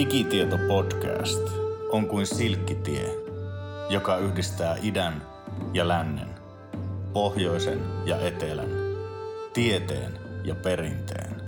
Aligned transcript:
Ikitieto 0.00 0.58
podcast 0.68 1.48
on 1.90 2.06
kuin 2.06 2.26
silkkitie, 2.26 3.14
joka 3.90 4.16
yhdistää 4.16 4.76
idän 4.82 5.22
ja 5.72 5.88
lännen, 5.88 6.28
pohjoisen 7.12 7.80
ja 8.06 8.20
etelän, 8.20 8.70
tieteen 9.52 10.18
ja 10.44 10.54
perinteen. 10.54 11.42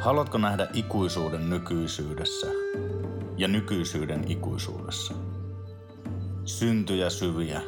Haluatko 0.00 0.38
nähdä 0.38 0.68
ikuisuuden 0.74 1.50
nykyisyydessä 1.50 2.46
ja 3.36 3.48
nykyisyyden 3.48 4.30
ikuisuudessa? 4.30 5.14
Syntyjä 6.44 7.10
syviä, 7.10 7.60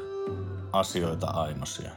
asioita 0.73 1.27
ainosia. 1.27 1.91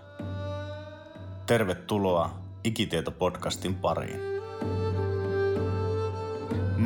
Tervetuloa 1.46 2.30
Ikitieto-podcastin 2.64 3.76
pariin. 3.76 4.37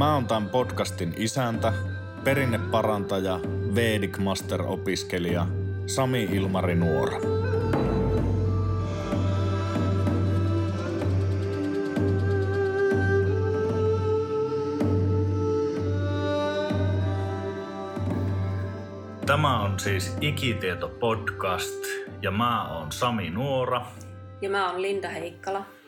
Mä 0.02 0.14
oon 0.14 0.28
tämän 0.28 0.50
podcastin 0.50 1.14
isäntä, 1.18 1.73
perinneparantaja, 2.23 3.40
Vedic 3.76 4.18
Master-opiskelija 4.18 5.48
Sami 5.86 6.24
Ilmari 6.24 6.76
Nuora. 6.76 7.18
Tämä 19.26 19.60
on 19.62 19.80
siis 19.80 20.18
Ikitieto 20.22 20.90
podcast 20.90 21.86
ja 22.22 22.32
mä 22.32 22.68
oon 22.68 22.91
Sami 22.91 23.30
Nuora. 23.30 23.86
Ja 24.41 24.49
mä 24.49 24.72
oon 24.72 24.82
Linda 24.82 25.10
Heikkala. 25.10 25.80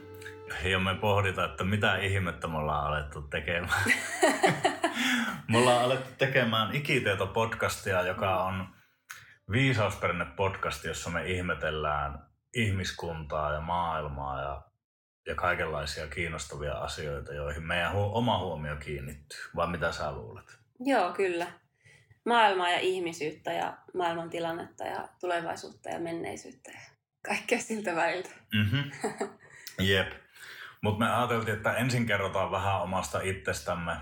Ja 0.64 0.80
me 0.80 0.96
pohditaan, 0.96 1.52
että 1.52 1.64
mitä 1.64 1.98
ihmettä 1.98 2.48
me 2.48 2.58
ollaan 2.58 2.88
alettu 2.88 3.22
tekemään. 3.22 3.92
me 5.52 5.58
ollaan 5.58 5.86
alettu 5.86 6.10
tekemään 6.18 6.76
Ikitieto-podcastia, 6.76 8.08
joka 8.08 8.44
on 8.44 8.68
viisausperinne 9.52 10.26
podcast, 10.26 10.86
jossa 10.86 11.10
me 11.10 11.26
ihmetellään 11.26 12.20
ihmiskuntaa 12.56 13.54
ja 13.54 13.62
maailmaa 13.62 14.42
ja, 14.42 14.62
ja 15.28 15.36
kaikenlaisia 15.36 16.08
kiinnostavia 16.08 16.74
asioita, 16.74 17.34
joihin 17.34 17.64
meidän 17.64 17.92
hu- 17.92 18.12
oma 18.14 18.40
huomio 18.40 18.76
kiinnittyy. 18.76 19.40
Vai 19.56 19.68
mitä 19.68 19.92
sä 19.92 20.12
luulet? 20.12 20.60
Joo, 20.80 21.14
kyllä. 21.14 21.48
Maailmaa 22.26 22.70
ja 22.70 22.80
ihmisyyttä 22.80 23.54
ja 23.54 23.78
maailman 23.94 24.30
tilannetta 24.30 24.84
ja 24.84 25.08
tulevaisuutta 25.20 25.90
ja 25.90 26.00
menneisyyttä 26.00 26.72
ja 26.72 26.80
kaikkea 27.28 27.60
siltä 27.60 27.96
väliltä. 27.96 28.30
Mm-hmm. 28.54 28.92
Jep. 29.90 30.23
Mutta 30.84 31.06
me 31.06 31.14
ajateltiin, 31.14 31.58
että 31.58 31.74
ensin 31.74 32.06
kerrotaan 32.06 32.52
vähän 32.52 32.82
omasta 32.82 33.22
itsestämme, 33.22 33.96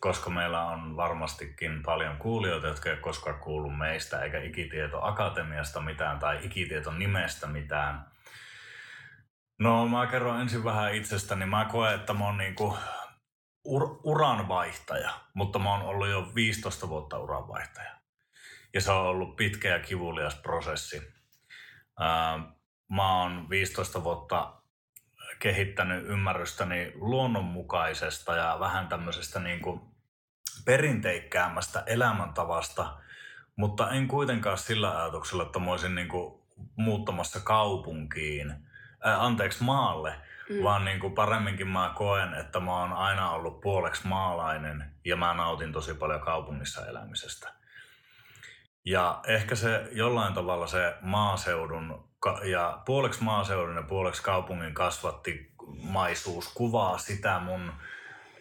koska 0.00 0.30
meillä 0.30 0.62
on 0.62 0.96
varmastikin 0.96 1.82
paljon 1.82 2.16
kuulijoita, 2.16 2.66
jotka 2.66 2.90
ei 2.90 2.96
koskaan 2.96 3.38
kuullut 3.40 3.78
meistä 3.78 4.22
eikä 4.22 4.42
Ikitieto 4.42 5.04
Akatemiasta 5.04 5.80
mitään 5.80 6.18
tai 6.18 6.38
Ikitieton 6.46 6.98
nimestä 6.98 7.46
mitään. 7.46 8.04
No 9.58 9.88
mä 9.88 10.06
kerron 10.06 10.40
ensin 10.40 10.64
vähän 10.64 10.94
itsestäni. 10.94 11.46
Mä 11.46 11.64
koen, 11.64 11.94
että 11.94 12.14
mä 12.14 12.24
oon 12.24 12.38
niinku 12.38 12.78
ur- 13.68 14.00
uranvaihtaja, 14.04 15.10
mutta 15.34 15.58
mä 15.58 15.70
oon 15.70 15.82
ollut 15.82 16.08
jo 16.08 16.34
15 16.34 16.88
vuotta 16.88 17.18
uranvaihtaja. 17.18 17.90
Ja 18.74 18.80
se 18.80 18.92
on 18.92 19.06
ollut 19.06 19.36
pitkä 19.36 19.68
ja 19.68 19.78
kivulias 19.78 20.34
prosessi. 20.34 21.02
Ää, 22.00 22.38
mä 22.90 23.22
oon 23.22 23.50
15 23.50 24.04
vuotta 24.04 24.65
kehittänyt 25.38 26.06
ymmärrystäni 26.06 26.92
luonnonmukaisesta 26.94 28.36
ja 28.36 28.56
vähän 28.60 28.88
tämmöisestä 28.88 29.40
niin 29.40 29.60
kuin 29.60 29.80
perinteikkäämmästä 30.64 31.82
elämäntavasta, 31.86 32.96
mutta 33.56 33.90
en 33.90 34.08
kuitenkaan 34.08 34.58
sillä 34.58 35.00
ajatuksella, 35.00 35.42
että 35.42 35.58
mä 35.58 35.70
olisin 35.70 35.94
niin 35.94 36.08
kuin 36.08 36.42
muuttamassa 36.76 37.40
kaupunkiin, 37.40 38.54
ää, 39.04 39.24
anteeksi 39.24 39.64
maalle, 39.64 40.14
mm. 40.50 40.62
vaan 40.62 40.84
niin 40.84 41.00
kuin 41.00 41.14
paremminkin 41.14 41.68
mä 41.68 41.92
koen, 41.94 42.34
että 42.34 42.60
mä 42.60 42.80
oon 42.80 42.92
aina 42.92 43.30
ollut 43.30 43.60
puoleksi 43.60 44.06
maalainen 44.06 44.90
ja 45.04 45.16
mä 45.16 45.34
nautin 45.34 45.72
tosi 45.72 45.94
paljon 45.94 46.20
kaupungissa 46.20 46.86
elämisestä. 46.86 47.52
Ja 48.86 49.20
ehkä 49.26 49.54
se 49.54 49.88
jollain 49.92 50.34
tavalla 50.34 50.66
se 50.66 50.94
maaseudun 51.00 52.08
ja 52.44 52.82
puoleksi 52.84 53.24
maaseudun 53.24 53.76
ja 53.76 53.82
puoleksi 53.82 54.22
kaupungin 54.22 54.74
kasvatti 54.74 55.52
maisuus 55.82 56.52
kuvaa 56.54 56.98
sitä 56.98 57.38
mun 57.38 57.72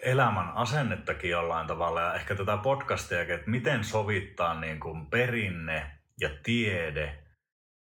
elämän 0.01 0.51
asennettakin 0.51 1.29
jollain 1.29 1.67
tavalla. 1.67 2.01
Ja 2.01 2.13
ehkä 2.13 2.35
tätä 2.35 2.57
podcastia, 2.57 3.21
että 3.21 3.49
miten 3.49 3.83
sovittaa 3.83 4.59
niin 4.59 4.79
kuin 4.79 5.05
perinne 5.05 5.91
ja 6.19 6.29
tiede, 6.43 7.23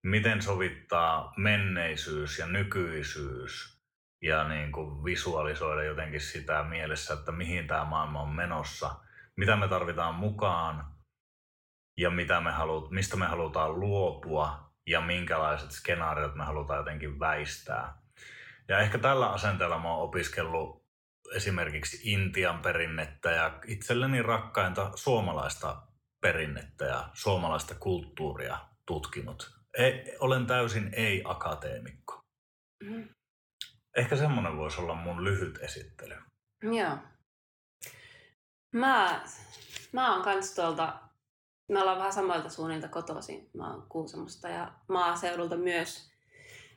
miten 0.03 0.43
sovittaa 0.43 1.33
menneisyys 1.37 2.39
ja 2.39 2.47
nykyisyys 2.47 3.83
ja 4.23 4.49
niin 4.49 4.73
kuin 4.73 5.05
visualisoida 5.05 5.84
jotenkin 5.84 6.21
sitä 6.21 6.62
mielessä, 6.62 7.15
että 7.15 7.33
mihin 7.33 7.67
tämä 7.67 7.84
maailma 7.84 8.21
on 8.21 8.34
menossa, 8.34 8.94
mitä 9.37 9.56
me 9.56 9.69
tarvitaan 9.69 10.15
mukaan 10.15 10.93
ja 12.03 12.11
mitä 12.11 12.41
me 12.41 12.53
halut, 12.53 12.91
mistä 12.91 13.17
me 13.17 13.27
halutaan 13.27 13.81
luopua 13.81 14.73
ja 14.87 15.01
minkälaiset 15.01 15.71
skenaariot 15.71 16.35
me 16.35 16.45
halutaan 16.45 16.79
jotenkin 16.79 17.21
väistää. 17.21 18.03
Ja 18.69 18.79
ehkä 18.79 18.99
tällä 18.99 19.31
asenteella 19.31 19.79
mä 19.79 19.95
oon 19.95 20.03
opiskellut 20.03 20.87
esimerkiksi 21.35 22.12
Intian 22.12 22.59
perinnettä 22.62 23.31
ja 23.31 23.59
itselleni 23.67 24.23
rakkainta 24.23 24.91
suomalaista 24.95 25.83
perinnettä 26.21 26.85
ja 26.85 27.09
suomalaista 27.12 27.75
kulttuuria 27.75 28.59
tutkinut. 28.87 29.59
Ei, 29.79 30.17
olen 30.21 30.47
täysin 30.47 30.91
ei-akateemikko. 30.93 32.21
Mm. 32.85 33.09
Ehkä 33.97 34.17
semmoinen 34.17 34.57
voisi 34.57 34.81
olla 34.81 34.95
mun 34.95 35.25
lyhyt 35.25 35.59
esittely. 35.62 36.15
Joo. 36.62 36.99
Mä, 38.73 39.25
mä 39.93 40.15
oon 40.15 40.25
kans 40.25 40.55
tuolta 40.55 41.12
me 41.72 41.81
ollaan 41.81 41.99
vähän 41.99 42.12
samoilta 42.12 42.49
suunnilta 42.49 42.88
kotoisin. 42.88 43.50
Mä 43.55 43.71
oon 43.71 43.87
Kuusamosta 43.88 44.49
ja 44.49 44.72
maaseudulta 44.88 45.56
myös 45.56 46.10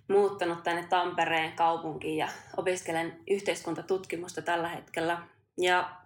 muuttanut 0.10 0.64
tänne 0.64 0.88
Tampereen 0.88 1.52
kaupunkiin 1.52 2.18
ja 2.18 2.28
opiskelen 2.58 3.20
yhteiskuntatutkimusta 3.30 4.42
tällä 4.42 4.68
hetkellä. 4.68 5.28
Ja 5.58 6.02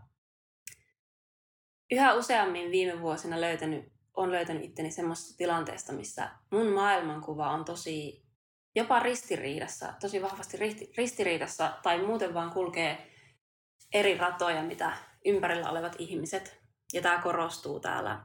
yhä 1.92 2.14
useammin 2.14 2.72
viime 2.72 3.02
vuosina 3.02 3.42
löytänyt, 3.42 3.92
on 4.14 4.32
löytänyt 4.32 4.64
itteni 4.64 4.92
semmoisesta 4.92 5.38
tilanteesta, 5.38 5.94
missä 5.94 6.30
mun 6.52 6.68
maailmankuva 6.68 7.50
on 7.50 7.66
tosi 7.66 8.26
jopa 8.76 9.00
ristiriidassa, 9.00 9.94
tosi 10.02 10.22
vahvasti 10.22 10.58
ristiriidassa 10.98 11.74
tai 11.84 12.06
muuten 12.06 12.34
vaan 12.34 12.52
kulkee 12.52 13.12
eri 13.94 14.18
ratoja, 14.18 14.64
mitä 14.64 14.98
ympärillä 15.26 15.70
olevat 15.70 15.96
ihmiset. 16.00 16.60
Ja 16.94 17.02
tämä 17.02 17.22
korostuu 17.22 17.80
täällä 17.80 18.20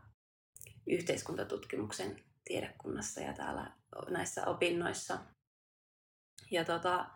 yhteiskuntatutkimuksen 0.86 2.24
tiedekunnassa 2.44 3.20
ja 3.20 3.32
täällä 3.32 3.72
näissä 4.08 4.46
opinnoissa. 4.46 5.18
Ja 6.50 6.64
tota, 6.64 7.06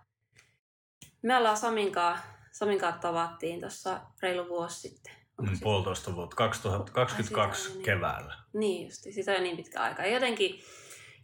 me 1.23 1.37
ollaan 1.37 1.57
Saminkaan, 1.57 2.19
Saminkaan 2.53 3.01
tavattiin 3.01 3.61
tuossa 3.61 4.01
reilu 4.23 4.49
vuosi 4.49 4.81
sitten. 4.81 5.13
Mm, 5.43 5.61
puolitoista 5.61 6.15
vuotta, 6.15 6.37
2022 6.37 7.73
niin, 7.73 7.83
keväällä. 7.83 8.35
Niin 8.53 8.87
justi, 8.87 9.13
sitä 9.13 9.33
on 9.33 9.43
niin 9.43 9.57
pitkä 9.57 9.83
aika. 9.83 10.03
Ja 10.03 10.09
jotenkin, 10.09 10.61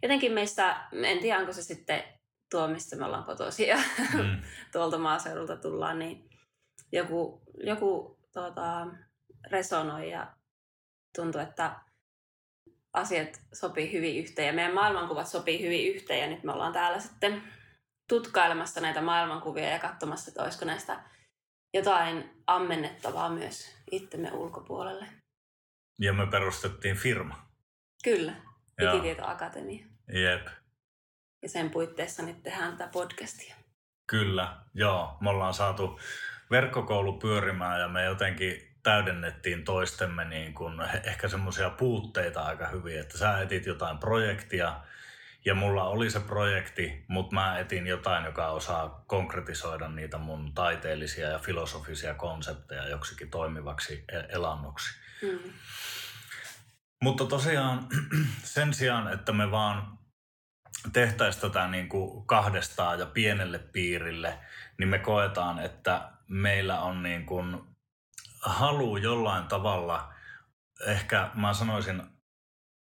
jotenkin 0.02 0.32
meistä, 0.32 0.88
en 0.92 1.18
tiedä 1.18 1.40
onko 1.40 1.52
se 1.52 1.62
sitten 1.62 2.04
tuo, 2.50 2.68
mistä 2.68 2.96
me 2.96 3.04
ollaan 3.04 3.24
kotoisia, 3.24 3.76
mm. 4.14 4.42
tuolta 4.72 4.98
maaseudulta 4.98 5.56
tullaan, 5.56 5.98
niin 5.98 6.30
joku, 6.92 7.42
joku 7.66 8.18
tota, 8.32 8.86
resonoi 9.50 10.10
ja 10.10 10.36
tuntui, 11.16 11.42
että 11.42 11.80
asiat 12.94 13.40
sopii 13.52 13.92
hyvin 13.92 14.16
yhteen 14.16 14.46
ja 14.46 14.52
meidän 14.52 14.74
maailmankuvat 14.74 15.28
sopii 15.28 15.62
hyvin 15.62 15.94
yhteen 15.94 16.20
ja 16.20 16.26
nyt 16.26 16.44
me 16.44 16.52
ollaan 16.52 16.72
täällä 16.72 17.00
sitten 17.00 17.42
tutkailemassa 18.08 18.80
näitä 18.80 19.00
maailmankuvia 19.00 19.68
ja 19.68 19.78
katsomassa, 19.78 20.30
että 20.30 20.42
olisiko 20.42 20.64
näistä 20.64 21.00
jotain 21.74 22.42
ammennettavaa 22.46 23.28
myös 23.30 23.76
itsemme 23.90 24.32
ulkopuolelle. 24.32 25.06
Ja 25.98 26.12
me 26.12 26.26
perustettiin 26.26 26.96
firma. 26.96 27.46
Kyllä, 28.04 28.32
Digitietoakatemia. 28.80 29.86
Jep. 30.12 30.46
Ja 31.42 31.48
sen 31.48 31.70
puitteissa 31.70 32.22
nyt 32.22 32.42
tehdään 32.42 32.76
tätä 32.76 32.90
podcastia. 32.92 33.54
Kyllä, 34.06 34.56
joo. 34.74 35.16
Me 35.20 35.30
ollaan 35.30 35.54
saatu 35.54 36.00
verkkokoulu 36.50 37.12
pyörimään 37.12 37.80
ja 37.80 37.88
me 37.88 38.04
jotenkin 38.04 38.73
täydennettiin 38.84 39.64
toistemme 39.64 40.24
niin 40.24 40.54
kuin 40.54 40.80
ehkä 41.04 41.28
semmoisia 41.28 41.70
puutteita 41.70 42.42
aika 42.42 42.68
hyvin, 42.68 43.00
että 43.00 43.18
sä 43.18 43.40
etit 43.40 43.66
jotain 43.66 43.98
projektia 43.98 44.80
Ja 45.46 45.54
mulla 45.54 45.84
oli 45.84 46.10
se 46.10 46.20
projekti, 46.20 47.04
mutta 47.08 47.34
mä 47.34 47.58
etin 47.58 47.86
jotain, 47.86 48.24
joka 48.24 48.48
osaa 48.48 49.04
konkretisoida 49.06 49.88
niitä 49.88 50.18
mun 50.18 50.54
taiteellisia 50.54 51.28
ja 51.28 51.38
filosofisia 51.38 52.14
konsepteja 52.14 52.88
joksikin 52.88 53.30
toimivaksi 53.30 54.04
e- 54.08 54.18
elannoksi. 54.28 54.98
Mm. 55.22 55.52
Mutta 57.02 57.24
tosiaan 57.24 57.86
sen 58.54 58.74
sijaan, 58.74 59.12
että 59.12 59.32
me 59.32 59.50
vaan 59.50 59.98
tehtäisiin 60.92 61.42
tätä 61.42 61.68
niin 61.68 61.88
kuin 61.88 62.26
kahdestaan 62.26 62.98
ja 62.98 63.06
pienelle 63.06 63.58
piirille, 63.58 64.38
niin 64.78 64.88
me 64.88 64.98
koetaan, 64.98 65.58
että 65.58 66.10
meillä 66.28 66.80
on 66.80 67.02
niin 67.02 67.26
kuin 67.26 67.73
halu 68.44 68.96
jollain 68.96 69.44
tavalla, 69.44 70.12
ehkä 70.86 71.30
mä 71.34 71.52
sanoisin, 71.52 72.02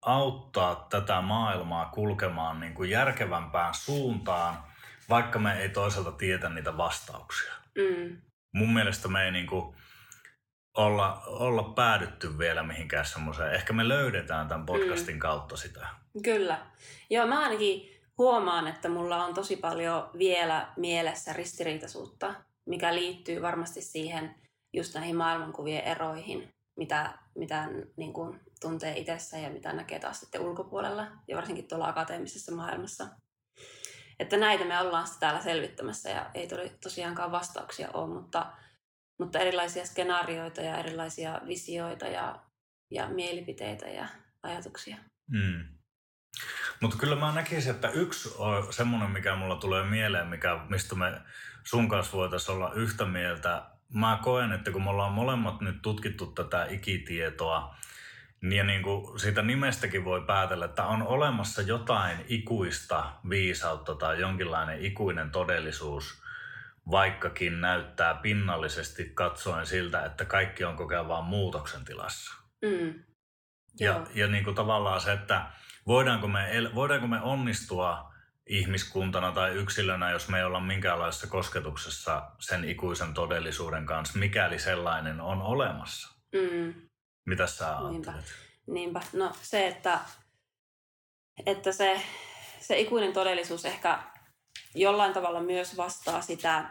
auttaa 0.01 0.87
tätä 0.89 1.21
maailmaa 1.21 1.85
kulkemaan 1.85 2.59
niin 2.59 2.73
kuin 2.73 2.89
järkevämpään 2.89 3.73
suuntaan, 3.73 4.63
vaikka 5.09 5.39
me 5.39 5.59
ei 5.61 5.69
toisaalta 5.69 6.11
tietä 6.11 6.49
niitä 6.49 6.77
vastauksia. 6.77 7.53
Mm. 7.77 8.21
Mun 8.53 8.73
mielestä 8.73 9.07
me 9.07 9.25
ei 9.25 9.31
niin 9.31 9.47
kuin 9.47 9.75
olla, 10.77 11.23
olla 11.25 11.63
päädytty 11.63 12.37
vielä 12.37 12.63
mihinkään 12.63 13.05
semmoiseen. 13.05 13.53
Ehkä 13.53 13.73
me 13.73 13.87
löydetään 13.87 14.47
tämän 14.47 14.65
podcastin 14.65 15.15
mm. 15.15 15.19
kautta 15.19 15.57
sitä. 15.57 15.87
Kyllä. 16.23 16.65
Joo, 17.09 17.27
mä 17.27 17.39
ainakin 17.39 18.01
huomaan, 18.17 18.67
että 18.67 18.89
mulla 18.89 19.25
on 19.25 19.33
tosi 19.33 19.55
paljon 19.55 20.09
vielä 20.17 20.67
mielessä 20.77 21.33
ristiriitaisuutta, 21.33 22.33
mikä 22.65 22.95
liittyy 22.95 23.41
varmasti 23.41 23.81
siihen 23.81 24.35
just 24.73 24.95
näihin 24.95 25.15
maailmankuvien 25.15 25.83
eroihin, 25.83 26.53
mitä, 26.77 27.17
mitä 27.35 27.69
niin 27.97 28.13
kuin 28.13 28.39
tuntee 28.61 28.97
itsessä 28.97 29.37
ja 29.37 29.49
mitä 29.49 29.73
näkee 29.73 29.99
taas 29.99 30.19
sitten 30.19 30.41
ulkopuolella 30.41 31.07
ja 31.27 31.35
varsinkin 31.35 31.67
tuolla 31.67 31.87
akateemisessa 31.87 32.55
maailmassa. 32.55 33.07
Että 34.19 34.37
näitä 34.37 34.65
me 34.65 34.79
ollaan 34.79 35.07
sitten 35.07 35.19
täällä 35.19 35.41
selvittämässä 35.41 36.09
ja 36.09 36.31
ei 36.33 36.47
tosiaankaan 36.83 37.31
vastauksia 37.31 37.89
ole, 37.93 38.13
mutta, 38.13 38.53
mutta 39.19 39.39
erilaisia 39.39 39.85
skenaarioita 39.85 40.61
ja 40.61 40.77
erilaisia 40.77 41.41
visioita 41.47 42.05
ja, 42.07 42.39
ja 42.91 43.09
mielipiteitä 43.09 43.87
ja 43.89 44.07
ajatuksia. 44.43 44.97
Mm. 45.27 45.65
Mutta 46.81 46.97
kyllä 46.97 47.15
mä 47.15 47.31
näkisin, 47.31 47.71
että 47.71 47.89
yksi 47.89 48.29
on 48.37 48.73
semmoinen, 48.73 49.11
mikä 49.11 49.35
mulla 49.35 49.55
tulee 49.55 49.85
mieleen, 49.85 50.27
mikä, 50.27 50.65
mistä 50.69 50.95
me 50.95 51.21
sun 51.63 51.89
kanssa 51.89 52.17
voitaisiin 52.17 52.55
olla 52.55 52.73
yhtä 52.73 53.05
mieltä. 53.05 53.72
Mä 53.93 54.19
koen, 54.23 54.51
että 54.51 54.71
kun 54.71 54.83
me 54.83 54.89
ollaan 54.89 55.11
molemmat 55.11 55.61
nyt 55.61 55.81
tutkittu 55.81 56.25
tätä 56.25 56.65
ikitietoa, 56.65 57.75
niin, 58.41 58.67
niin 58.67 58.83
kuin 58.83 59.19
siitä 59.19 59.41
nimestäkin 59.41 60.05
voi 60.05 60.21
päätellä, 60.21 60.65
että 60.65 60.85
on 60.85 61.03
olemassa 61.03 61.61
jotain 61.61 62.25
ikuista 62.27 63.13
viisautta 63.29 63.95
tai 63.95 64.19
jonkinlainen 64.19 64.85
ikuinen 64.85 65.31
todellisuus, 65.31 66.23
vaikkakin 66.91 67.61
näyttää 67.61 68.13
pinnallisesti 68.13 69.11
katsoen 69.13 69.65
siltä, 69.65 70.05
että 70.05 70.25
kaikki 70.25 70.63
on 70.63 70.75
kokea 70.75 71.07
vaan 71.07 71.23
muutoksen 71.23 71.85
tilassa. 71.85 72.33
Mm. 72.61 72.93
Ja, 73.79 74.07
ja 74.13 74.27
niin 74.27 74.43
kuin 74.43 74.55
tavallaan 74.55 75.01
se, 75.01 75.11
että 75.11 75.45
voidaanko 75.87 76.27
me, 76.27 76.49
voidaanko 76.75 77.07
me 77.07 77.21
onnistua 77.21 78.12
ihmiskuntana 78.49 79.31
tai 79.31 79.51
yksilönä, 79.51 80.11
jos 80.11 80.29
me 80.29 80.37
ei 80.37 80.43
olla 80.43 80.59
minkäänlaisessa 80.59 81.27
kosketuksessa 81.27 82.31
sen 82.39 82.69
ikuisen 82.69 83.13
todellisuuden 83.13 83.85
kanssa, 83.85 84.19
mikäli 84.19 84.59
sellainen 84.59 85.21
on 85.21 85.41
olemassa. 85.41 86.13
Mm. 86.33 86.73
Mitä 87.25 87.47
sä 87.47 87.77
Niinpä. 87.89 88.13
Niinpä. 88.67 89.01
No 89.13 89.31
se, 89.41 89.67
että, 89.67 89.99
että 91.45 91.71
se, 91.71 92.01
se 92.59 92.79
ikuinen 92.79 93.13
todellisuus 93.13 93.65
ehkä 93.65 93.99
jollain 94.75 95.13
tavalla 95.13 95.41
myös 95.41 95.77
vastaa 95.77 96.21
sitä 96.21 96.69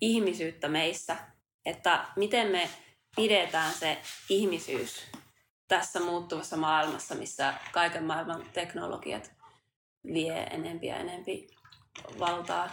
ihmisyyttä 0.00 0.68
meissä, 0.68 1.16
että 1.64 2.04
miten 2.16 2.50
me 2.50 2.70
pidetään 3.16 3.74
se 3.74 4.02
ihmisyys 4.28 5.10
tässä 5.68 6.00
muuttuvassa 6.00 6.56
maailmassa, 6.56 7.14
missä 7.14 7.54
kaiken 7.72 8.04
maailman 8.04 8.46
teknologiat 8.52 9.32
vie 10.12 10.42
enempi 10.42 10.86
ja 10.86 10.96
enempi 10.96 11.46
valtaa 12.18 12.70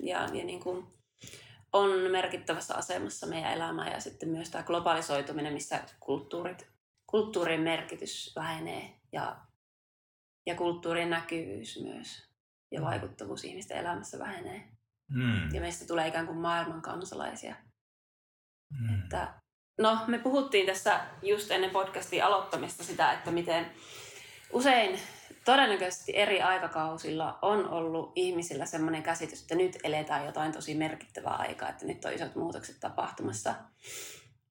ja, 0.00 0.28
ja 0.32 0.44
niin 0.44 0.60
kuin 0.60 0.86
on 1.72 1.90
merkittävässä 2.10 2.74
asemassa 2.74 3.26
meidän 3.26 3.52
elämää 3.52 3.92
ja 3.92 4.00
sitten 4.00 4.28
myös 4.28 4.50
tämä 4.50 4.64
globalisoituminen, 4.64 5.52
missä 5.52 5.84
kulttuurit, 6.00 6.66
kulttuurin 7.06 7.60
merkitys 7.60 8.32
vähenee 8.36 9.00
ja, 9.12 9.36
ja 10.46 10.54
kulttuurin 10.54 11.10
näkyvyys 11.10 11.80
myös 11.82 12.28
ja 12.70 12.80
mm. 12.80 12.86
vaikuttavuus 12.86 13.44
ihmisten 13.44 13.78
elämässä 13.78 14.18
vähenee. 14.18 14.68
Mm. 15.10 15.54
Ja 15.54 15.60
meistä 15.60 15.86
tulee 15.86 16.08
ikään 16.08 16.26
kuin 16.26 16.38
maailman 16.38 16.82
kansalaisia. 16.82 17.54
Mm. 18.80 19.02
Että 19.02 19.42
No, 19.78 19.98
me 20.06 20.18
puhuttiin 20.18 20.66
tässä 20.66 21.00
just 21.22 21.50
ennen 21.50 21.70
podcastin 21.70 22.24
aloittamista 22.24 22.84
sitä, 22.84 23.12
että 23.12 23.30
miten 23.30 23.70
usein 24.52 24.98
todennäköisesti 25.44 26.16
eri 26.16 26.42
aikakausilla 26.42 27.38
on 27.42 27.68
ollut 27.68 28.12
ihmisillä 28.14 28.66
sellainen 28.66 29.02
käsitys, 29.02 29.42
että 29.42 29.54
nyt 29.54 29.78
eletään 29.84 30.26
jotain 30.26 30.52
tosi 30.52 30.74
merkittävää 30.74 31.34
aikaa, 31.34 31.68
että 31.68 31.86
nyt 31.86 32.04
on 32.04 32.12
isot 32.12 32.34
muutokset 32.34 32.76
tapahtumassa. 32.80 33.54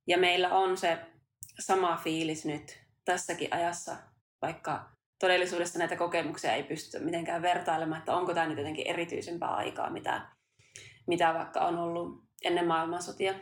Ja 0.07 0.17
meillä 0.17 0.49
on 0.49 0.77
se 0.77 0.97
sama 1.59 1.97
fiilis 2.03 2.45
nyt 2.45 2.79
tässäkin 3.05 3.53
ajassa, 3.53 3.97
vaikka 4.41 4.89
todellisuudessa 5.19 5.79
näitä 5.79 5.95
kokemuksia 5.95 6.53
ei 6.53 6.63
pysty 6.63 6.99
mitenkään 6.99 7.41
vertailemaan, 7.41 7.99
että 7.99 8.15
onko 8.15 8.33
tämä 8.33 8.47
nyt 8.47 8.57
jotenkin 8.57 8.87
erityisempää 8.87 9.49
aikaa, 9.55 9.89
mitä, 9.89 10.21
mitä 11.07 11.33
vaikka 11.33 11.59
on 11.59 11.77
ollut 11.77 12.23
ennen 12.43 12.67
maailmansotia 12.67 13.33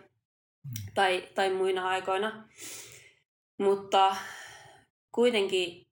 tai, 0.93 1.29
tai 1.35 1.49
muina 1.53 1.89
aikoina. 1.89 2.49
Mutta 3.57 4.15
kuitenkin 5.11 5.88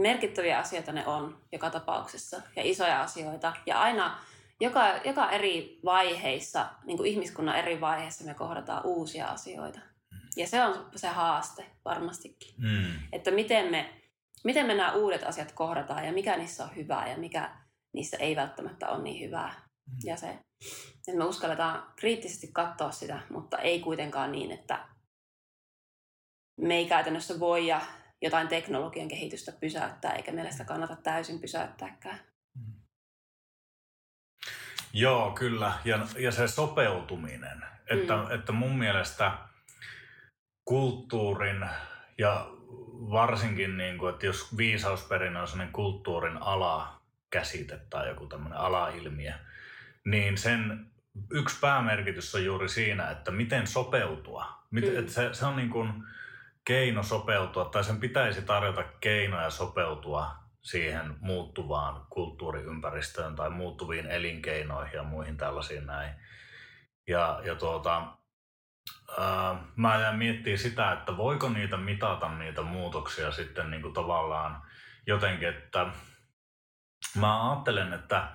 merkittäviä 0.00 0.58
asioita 0.58 0.92
ne 0.92 1.06
on 1.06 1.38
joka 1.52 1.70
tapauksessa 1.70 2.42
ja 2.56 2.62
isoja 2.64 3.02
asioita. 3.02 3.52
Ja 3.66 3.80
aina 3.80 4.18
joka, 4.60 4.88
joka 5.04 5.30
eri 5.30 5.80
vaiheissa, 5.84 6.66
niin 6.84 6.96
kuin 6.96 7.10
ihmiskunnan 7.10 7.56
eri 7.56 7.80
vaiheissa 7.80 8.24
me 8.24 8.34
kohdataan 8.34 8.86
uusia 8.86 9.26
asioita. 9.26 9.80
Ja 10.36 10.46
se 10.46 10.64
on 10.64 10.90
se 10.96 11.08
haaste 11.08 11.66
varmastikin. 11.84 12.54
Mm. 12.58 12.94
Että 13.12 13.30
miten 13.30 13.70
me, 13.70 14.00
miten 14.44 14.66
me 14.66 14.74
nämä 14.74 14.92
uudet 14.92 15.22
asiat 15.22 15.52
kohdataan 15.52 16.06
ja 16.06 16.12
mikä 16.12 16.36
niissä 16.36 16.64
on 16.64 16.76
hyvää 16.76 17.10
ja 17.10 17.18
mikä 17.18 17.56
niissä 17.92 18.16
ei 18.16 18.36
välttämättä 18.36 18.88
ole 18.88 19.02
niin 19.02 19.26
hyvää. 19.26 19.68
Mm. 19.86 19.96
Ja 20.04 20.16
se, 20.16 20.28
että 20.28 21.18
me 21.18 21.24
uskalletaan 21.24 21.92
kriittisesti 21.96 22.48
katsoa 22.52 22.90
sitä, 22.90 23.20
mutta 23.30 23.58
ei 23.58 23.80
kuitenkaan 23.80 24.32
niin, 24.32 24.50
että 24.50 24.88
me 26.60 26.76
ei 26.76 26.86
käytännössä 26.86 27.40
voi 27.40 27.66
ja 27.66 27.80
jotain 28.22 28.48
teknologian 28.48 29.08
kehitystä 29.08 29.52
pysäyttää, 29.52 30.12
eikä 30.12 30.32
meillä 30.32 30.50
sitä 30.50 30.64
kannata 30.64 30.96
täysin 30.96 31.40
pysäyttääkään. 31.40 32.20
Mm. 32.54 32.72
Joo, 34.92 35.30
kyllä. 35.30 35.72
Ja, 35.84 36.06
ja 36.18 36.32
se 36.32 36.48
sopeutuminen. 36.48 37.64
Että, 37.86 38.16
mm. 38.16 38.34
että 38.34 38.52
mun 38.52 38.78
mielestä 38.78 39.32
kulttuurin 40.64 41.66
ja 42.18 42.46
varsinkin, 43.10 43.76
niin 43.76 43.98
kuin, 43.98 44.14
että 44.14 44.26
jos 44.26 44.56
viisausperinnö 44.56 45.40
on 45.40 45.48
sellainen 45.48 45.72
kulttuurin 45.72 46.36
alakäsite 46.36 47.80
tai 47.90 48.08
joku 48.08 48.26
tämmöinen 48.26 48.58
alailmiö, 48.58 49.32
niin 50.04 50.38
sen 50.38 50.86
yksi 51.30 51.56
päämerkitys 51.60 52.34
on 52.34 52.44
juuri 52.44 52.68
siinä, 52.68 53.10
että 53.10 53.30
miten 53.30 53.66
sopeutua. 53.66 54.46
Miten, 54.70 54.92
mm. 54.92 54.98
että 54.98 55.12
se, 55.12 55.28
se 55.32 55.46
on 55.46 55.56
niin 55.56 55.70
kuin 55.70 55.92
keino 56.64 57.02
sopeutua, 57.02 57.64
tai 57.64 57.84
sen 57.84 58.00
pitäisi 58.00 58.42
tarjota 58.42 58.84
keinoja 59.00 59.50
sopeutua 59.50 60.40
siihen 60.62 61.16
muuttuvaan 61.20 62.06
kulttuuriympäristöön 62.10 63.36
tai 63.36 63.50
muuttuviin 63.50 64.06
elinkeinoihin 64.06 64.96
ja 64.96 65.02
muihin 65.02 65.36
tällaisiin 65.36 65.86
näin. 65.86 66.14
Ja, 67.08 67.40
ja 67.44 67.54
tuota, 67.54 68.06
ää, 69.18 69.64
mä 69.76 70.00
jään 70.00 70.18
miettimään 70.18 70.58
sitä, 70.58 70.92
että 70.92 71.16
voiko 71.16 71.48
niitä 71.48 71.76
mitata 71.76 72.28
niitä 72.28 72.62
muutoksia 72.62 73.32
sitten 73.32 73.70
niin 73.70 73.82
kuin 73.82 73.94
tavallaan 73.94 74.62
jotenkin, 75.06 75.48
että 75.48 75.86
mä 77.16 77.50
ajattelen, 77.50 77.92
että, 77.92 78.28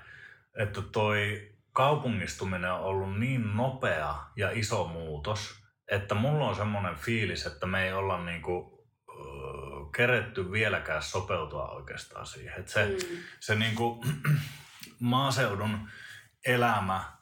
että 0.60 0.82
toi 0.82 1.51
kaupungistuminen 1.74 2.72
on 2.72 2.79
ollut 2.79 3.20
niin 3.20 3.58
nopea 3.58 4.15
ja 4.36 4.51
iso 4.51 4.88
muutos, 4.88 5.65
että 5.92 6.15
mulla 6.15 6.48
on 6.48 6.56
semmoinen 6.56 6.96
fiilis, 6.96 7.46
että 7.46 7.65
me 7.65 7.86
ei 7.86 7.94
olla 7.94 8.25
niinku, 8.25 8.86
äh, 9.10 9.92
keretty 9.96 10.51
vieläkään 10.51 11.04
sopeutua 11.04 11.70
oikeastaan 11.70 12.25
siihen. 12.25 12.60
Et 12.60 12.68
se, 12.68 12.86
mm. 12.86 13.18
se 13.39 13.56
niinku, 13.56 14.06
maaseudun 15.00 15.89
elämä 16.46 17.15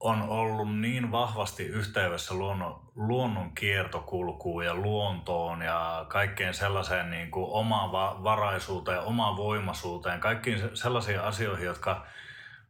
on 0.00 0.22
ollut 0.22 0.78
niin 0.78 1.12
vahvasti 1.12 1.62
yhteydessä 1.62 2.34
luonnon, 2.34 2.92
luonnon 2.94 3.54
kiertokulkuun 3.54 4.64
ja 4.64 4.74
luontoon 4.74 5.62
ja 5.62 6.06
kaikkeen 6.08 6.54
sellaiseen 6.54 7.10
niin 7.10 7.30
kuin 7.30 7.46
omaan 7.50 7.92
varaisuuteen, 8.24 9.00
omaan 9.00 9.36
voimaisuuteen, 9.36 10.20
kaikkiin 10.20 10.76
sellaisiin 10.76 11.20
asioihin, 11.20 11.66
jotka 11.66 12.06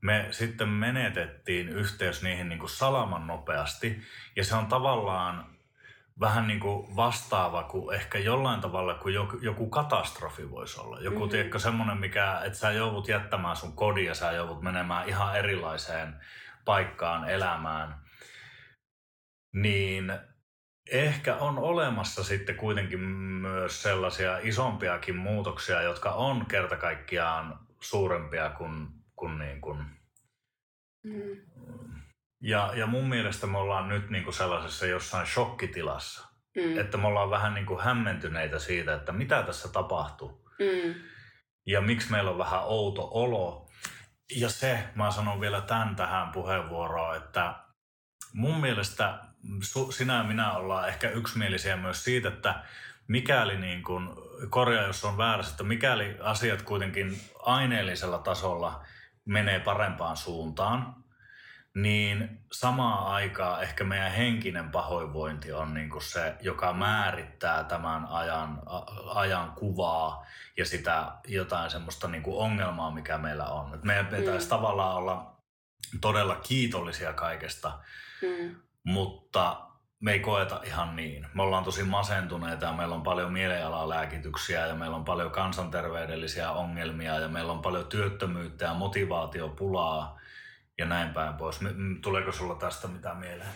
me 0.07 0.27
sitten 0.31 0.69
menetettiin 0.69 1.69
yhteys 1.69 2.23
niihin 2.23 2.49
niin 2.49 2.59
kuin 2.59 2.71
salaman 2.71 3.27
nopeasti. 3.27 4.03
Ja 4.37 4.45
se 4.45 4.55
on 4.55 4.67
tavallaan 4.67 5.57
vähän 6.21 6.47
niin 6.47 6.61
kuin 6.61 6.97
vastaava 6.97 7.63
kuin 7.63 7.95
ehkä 7.95 8.19
jollain 8.19 8.61
tavalla 8.61 8.95
kuin 8.95 9.15
joku, 9.15 9.39
joku 9.43 9.71
katastrofi 9.71 10.51
voisi 10.51 10.81
olla. 10.81 11.01
Joku, 11.01 11.17
mm-hmm. 11.17 11.31
tiedätkö, 11.31 11.59
semmoinen, 11.59 11.99
mikä, 11.99 12.41
että 12.45 12.59
sä 12.59 12.73
joudut 12.73 13.09
jättämään 13.09 13.57
sun 13.57 13.73
kodin 13.73 14.07
ja 14.07 14.15
sä 14.15 14.33
joudut 14.33 14.63
menemään 14.63 15.09
ihan 15.09 15.39
erilaiseen 15.39 16.15
paikkaan 16.65 17.31
elämään. 17.31 18.01
Niin 19.55 20.13
ehkä 20.91 21.37
on 21.37 21.59
olemassa 21.59 22.25
sitten 22.25 22.57
kuitenkin 22.57 23.01
myös 23.01 23.83
sellaisia 23.83 24.39
isompiakin 24.39 25.17
muutoksia, 25.17 25.83
jotka 25.83 26.11
on 26.11 26.47
kerta 26.47 26.77
kaikkiaan 26.77 27.59
suurempia 27.81 28.51
kuin, 28.51 28.89
kuin, 29.17 29.39
niin 29.39 29.61
kuin 29.61 29.96
mm. 31.07 31.37
Ja, 32.41 32.73
ja 32.75 32.87
mun 32.87 33.09
mielestä 33.09 33.47
me 33.47 33.59
ollaan 33.59 33.89
nyt 33.89 34.11
niin 34.11 34.25
kuin 34.25 34.35
sellaisessa 34.35 34.87
jossain 34.87 35.27
shokkitilassa. 35.27 36.29
Mm. 36.57 36.79
Että 36.79 36.97
me 36.97 37.07
ollaan 37.07 37.31
vähän 37.31 37.55
niin 37.55 37.67
kuin 37.67 37.81
hämmentyneitä 37.81 38.59
siitä, 38.59 38.95
että 38.95 39.13
mitä 39.13 39.43
tässä 39.43 39.69
tapahtuu. 39.69 40.51
Mm. 40.59 40.95
Ja 41.67 41.81
miksi 41.81 42.11
meillä 42.11 42.31
on 42.31 42.39
vähän 42.39 42.61
outo 42.65 43.09
olo. 43.13 43.71
Ja 44.37 44.49
se, 44.49 44.85
mä 44.95 45.11
sanon 45.11 45.41
vielä 45.41 45.61
tämän 45.61 45.97
tähän 45.97 46.33
puheenvuoroon, 46.33 47.17
että 47.17 47.55
mun 48.33 48.61
mielestä 48.61 49.19
sinä 49.91 50.17
ja 50.17 50.25
minä 50.25 50.53
ollaan 50.53 50.89
ehkä 50.89 51.11
yksimielisiä 51.11 51.77
myös 51.77 52.05
siitä, 52.05 52.29
että 52.29 52.63
mikäli 53.09 53.57
niin 53.57 53.83
kuin, 53.83 54.09
korjaa 54.51 54.87
jos 54.87 55.05
on 55.05 55.19
väärässä, 55.19 55.51
että 55.51 55.65
mikäli 55.65 56.17
asiat 56.21 56.63
kuitenkin 56.63 57.21
aineellisella 57.43 58.19
tasolla 58.19 58.85
menee 59.27 59.61
parempaan 59.61 60.17
suuntaan, 60.17 60.97
niin 61.75 62.41
samaan 62.53 63.07
aikaan 63.07 63.63
ehkä 63.63 63.85
meidän 63.85 64.13
henkinen 64.13 64.71
pahoinvointi 64.71 65.53
on 65.53 65.75
niin 65.75 65.91
kuin 65.91 66.03
se, 66.03 66.35
joka 66.41 66.73
määrittää 66.73 67.65
tämän 67.65 68.07
ajan, 68.07 68.63
ajan 69.15 69.53
kuvaa 69.53 70.27
ja 70.57 70.65
sitä 70.65 71.13
jotain 71.27 71.71
semmoista 71.71 72.09
niin 72.09 72.23
kuin 72.23 72.37
ongelmaa, 72.37 72.91
mikä 72.91 73.19
meillä 73.19 73.45
on. 73.45 73.75
Et 73.75 73.83
meidän 73.83 74.07
pitäisi 74.07 74.47
mm. 74.47 74.51
tavallaan 74.51 74.97
olla 74.97 75.37
todella 76.01 76.37
kiitollisia 76.37 77.13
kaikesta, 77.13 77.79
mm. 78.23 78.57
mutta 78.85 79.66
me 80.01 80.13
ei 80.13 80.21
koeta 80.21 80.61
ihan 80.65 80.97
niin. 80.97 81.27
Me 81.35 81.43
ollaan 81.43 81.65
tosi 81.65 81.83
masentuneita 81.83 82.67
ja 82.67 82.73
meillä 82.73 82.95
on 82.95 83.03
paljon 83.03 83.33
mielialalääkityksiä 83.33 84.67
ja 84.67 84.75
meillä 84.75 84.97
on 84.97 85.05
paljon 85.05 85.31
kansanterveydellisiä 85.31 86.51
ongelmia 86.51 87.19
ja 87.19 87.29
meillä 87.29 87.53
on 87.53 87.63
paljon 87.63 87.87
työttömyyttä 87.87 88.65
ja 88.65 88.75
motivaatiopulaa 88.75 90.21
ja 90.79 90.87
näin 90.87 91.15
päin 91.15 91.35
pois. 91.35 91.61
Tuleeko 92.03 92.33
sulla 92.33 92.55
tästä 92.55 92.89
mitään 92.89 93.17
mieleen? 93.17 93.49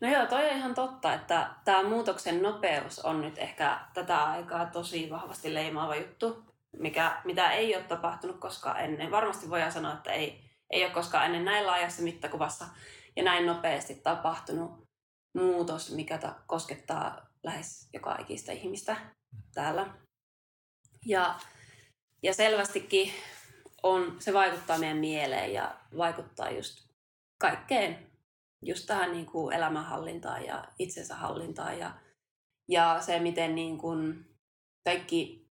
No 0.00 0.08
joo, 0.08 0.26
toi 0.26 0.50
on 0.50 0.56
ihan 0.56 0.74
totta, 0.74 1.14
että 1.14 1.50
tämä 1.64 1.82
muutoksen 1.82 2.42
nopeus 2.42 2.98
on 2.98 3.20
nyt 3.20 3.38
ehkä 3.38 3.80
tätä 3.94 4.24
aikaa 4.24 4.66
tosi 4.66 5.10
vahvasti 5.10 5.54
leimaava 5.54 5.96
juttu, 5.96 6.44
mikä, 6.78 7.20
mitä 7.24 7.50
ei 7.50 7.76
ole 7.76 7.84
tapahtunut 7.84 8.38
koskaan 8.38 8.80
ennen. 8.80 9.10
Varmasti 9.10 9.50
voidaan 9.50 9.72
sanoa, 9.72 9.92
että 9.92 10.12
ei, 10.12 10.44
ei 10.70 10.84
ole 10.84 10.92
koskaan 10.92 11.26
ennen 11.26 11.44
näin 11.44 11.66
laajassa 11.66 12.02
mittakuvassa 12.02 12.64
ja 13.16 13.22
näin 13.22 13.46
nopeasti 13.46 13.94
tapahtunut 13.94 14.87
muutos, 15.34 15.90
mikä 15.90 16.18
ta- 16.18 16.40
koskettaa 16.46 17.26
lähes 17.42 17.88
joka 17.92 18.16
ikistä 18.20 18.52
ihmistä 18.52 18.96
täällä. 19.54 19.94
Ja, 21.06 21.40
ja 22.22 22.34
selvästikin 22.34 23.12
on, 23.82 24.16
se 24.18 24.32
vaikuttaa 24.32 24.78
meidän 24.78 24.96
mieleen 24.98 25.52
ja 25.52 25.80
vaikuttaa 25.96 26.50
just 26.50 26.88
kaikkeen, 27.40 28.10
just 28.62 28.86
tähän 28.86 29.12
niin 29.12 29.26
kuin 29.26 29.54
elämänhallintaan 29.54 30.44
ja 30.44 30.64
itsensä 30.78 31.14
hallintaan 31.14 31.78
ja, 31.78 31.94
ja 32.68 33.00
se, 33.00 33.18
miten 33.18 33.54
niin 33.54 33.78
kuin 33.78 34.24
kaikki 34.84 35.48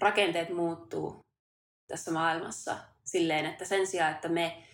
rakenteet 0.00 0.50
muuttuu 0.50 1.20
tässä 1.88 2.10
maailmassa 2.10 2.78
silleen, 3.04 3.46
että 3.46 3.64
sen 3.64 3.86
sijaan, 3.86 4.12
että 4.12 4.28
me, 4.28 4.66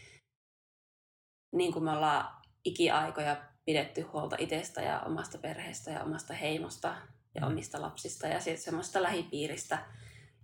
niin 1.54 1.72
kuin 1.72 1.84
me 1.84 1.90
ollaan 1.90 2.42
ikiaikoja 2.64 3.51
pidetty 3.64 4.00
huolta 4.00 4.36
itsestä 4.38 4.82
ja 4.82 5.00
omasta 5.00 5.38
perheestä 5.38 5.90
ja 5.90 6.02
omasta 6.02 6.34
heimosta 6.34 6.96
ja 7.34 7.40
mm. 7.40 7.46
omista 7.46 7.80
lapsista 7.80 8.26
ja 8.26 8.40
sitten 8.40 8.64
semmoista 8.64 9.02
lähipiiristä. 9.02 9.86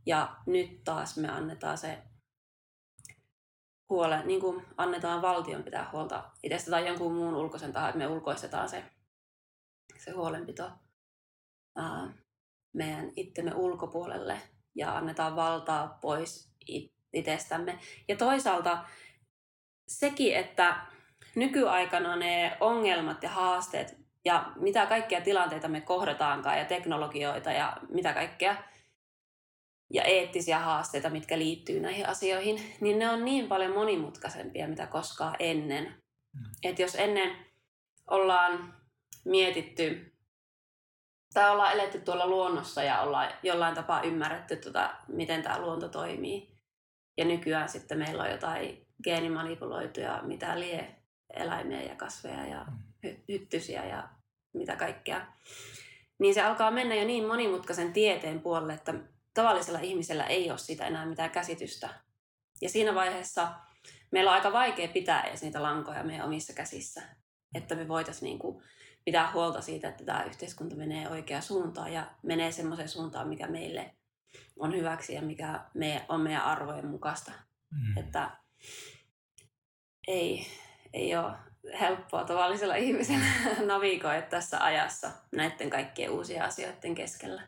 Ja 0.06 0.36
nyt 0.46 0.84
taas 0.84 1.16
me 1.16 1.28
annetaan 1.28 1.78
se 1.78 2.02
huole, 3.88 4.24
niin 4.24 4.40
kuin 4.40 4.66
annetaan 4.76 5.22
valtion 5.22 5.62
pitää 5.62 5.90
huolta 5.92 6.30
itsestä 6.42 6.70
tai 6.70 6.88
jonkun 6.88 7.14
muun 7.14 7.34
ulkoisen 7.34 7.72
tahan, 7.72 7.88
että 7.88 7.98
me 7.98 8.06
ulkoistetaan 8.06 8.68
se, 8.68 8.84
se 9.98 10.10
huolenpito 10.10 10.70
ää, 11.76 12.12
meidän 12.72 13.12
itsemme 13.16 13.54
ulkopuolelle 13.54 14.40
ja 14.74 14.96
annetaan 14.96 15.36
valtaa 15.36 15.98
pois 16.00 16.52
itsestämme. 17.12 17.78
Ja 18.08 18.16
toisaalta 18.16 18.84
sekin, 19.88 20.36
että 20.36 20.86
nykyaikana 21.38 22.16
ne 22.16 22.56
ongelmat 22.60 23.22
ja 23.22 23.28
haasteet 23.28 23.96
ja 24.24 24.52
mitä 24.56 24.86
kaikkia 24.86 25.20
tilanteita 25.20 25.68
me 25.68 25.80
kohdataankaan 25.80 26.58
ja 26.58 26.64
teknologioita 26.64 27.52
ja 27.52 27.76
mitä 27.88 28.12
kaikkea, 28.12 28.56
ja 29.92 30.02
eettisiä 30.02 30.58
haasteita, 30.58 31.10
mitkä 31.10 31.38
liittyy 31.38 31.80
näihin 31.80 32.08
asioihin, 32.08 32.76
niin 32.80 32.98
ne 32.98 33.10
on 33.10 33.24
niin 33.24 33.48
paljon 33.48 33.74
monimutkaisempia, 33.74 34.68
mitä 34.68 34.86
koskaan 34.86 35.36
ennen. 35.38 35.84
Mm. 35.84 36.44
Että 36.62 36.82
jos 36.82 36.94
ennen 36.94 37.36
ollaan 38.10 38.74
mietitty 39.24 40.12
tai 41.34 41.50
ollaan 41.50 41.72
eletty 41.72 42.00
tuolla 42.00 42.26
luonnossa 42.26 42.82
ja 42.82 43.00
ollaan 43.00 43.28
jollain 43.42 43.74
tapaa 43.74 44.02
ymmärretty, 44.02 44.56
tuota, 44.56 44.94
miten 45.08 45.42
tämä 45.42 45.58
luonto 45.58 45.88
toimii. 45.88 46.58
Ja 47.16 47.24
nykyään 47.24 47.68
sitten 47.68 47.98
meillä 47.98 48.22
on 48.22 48.30
jotain 48.30 48.86
geenimanipuloituja, 49.04 50.20
mitä 50.22 50.60
lie 50.60 50.97
eläimiä 51.34 51.82
ja 51.82 51.94
kasveja 51.94 52.46
ja 52.46 52.64
mm. 52.64 52.78
hy- 53.06 53.18
hyttysiä 53.28 53.84
ja 53.84 54.08
mitä 54.52 54.76
kaikkea. 54.76 55.26
Niin 56.18 56.34
se 56.34 56.42
alkaa 56.42 56.70
mennä 56.70 56.94
jo 56.94 57.04
niin 57.04 57.26
monimutkaisen 57.26 57.92
tieteen 57.92 58.40
puolelle, 58.40 58.74
että 58.74 58.94
tavallisella 59.34 59.80
ihmisellä 59.80 60.24
ei 60.24 60.50
ole 60.50 60.58
siitä 60.58 60.86
enää 60.86 61.06
mitään 61.06 61.30
käsitystä. 61.30 61.88
Ja 62.62 62.68
siinä 62.68 62.94
vaiheessa 62.94 63.48
meillä 64.10 64.30
on 64.30 64.34
aika 64.34 64.52
vaikea 64.52 64.88
pitää 64.88 65.22
edes 65.22 65.42
niitä 65.42 65.62
lankoja 65.62 66.04
meidän 66.04 66.26
omissa 66.26 66.52
käsissä, 66.52 67.02
että 67.54 67.74
me 67.74 67.88
voitaisiin 67.88 68.26
niin 68.26 68.38
kuin 68.38 68.64
pitää 69.04 69.32
huolta 69.32 69.60
siitä, 69.60 69.88
että 69.88 70.04
tämä 70.04 70.24
yhteiskunta 70.24 70.76
menee 70.76 71.08
oikeaan 71.08 71.42
suuntaan 71.42 71.92
ja 71.92 72.10
menee 72.22 72.52
semmoiseen 72.52 72.88
suuntaan, 72.88 73.28
mikä 73.28 73.46
meille 73.46 73.94
on 74.58 74.76
hyväksi 74.76 75.14
ja 75.14 75.22
mikä 75.22 75.60
me, 75.74 76.04
on 76.08 76.20
meidän 76.20 76.42
arvojen 76.42 76.86
mukaista. 76.86 77.32
Mm. 77.70 77.98
Että 77.98 78.30
ei, 80.08 80.46
ei 80.92 81.16
ole 81.16 81.32
helppoa 81.80 82.24
tavallisella 82.24 82.74
ihmisellä 82.86 83.24
navigoida 83.66 84.22
tässä 84.22 84.64
ajassa 84.64 85.10
näiden 85.32 85.70
kaikkien 85.70 86.10
uusien 86.10 86.44
asioiden 86.44 86.94
keskellä. 86.94 87.42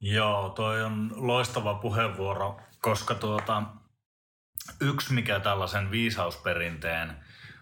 Joo, 0.00 0.48
toi 0.48 0.82
on 0.82 1.12
loistava 1.14 1.74
puheenvuoro, 1.74 2.60
koska 2.80 3.14
tuota, 3.14 3.62
yksi 4.80 5.12
mikä 5.12 5.40
tällaisen 5.40 5.90
viisausperinteen 5.90 7.16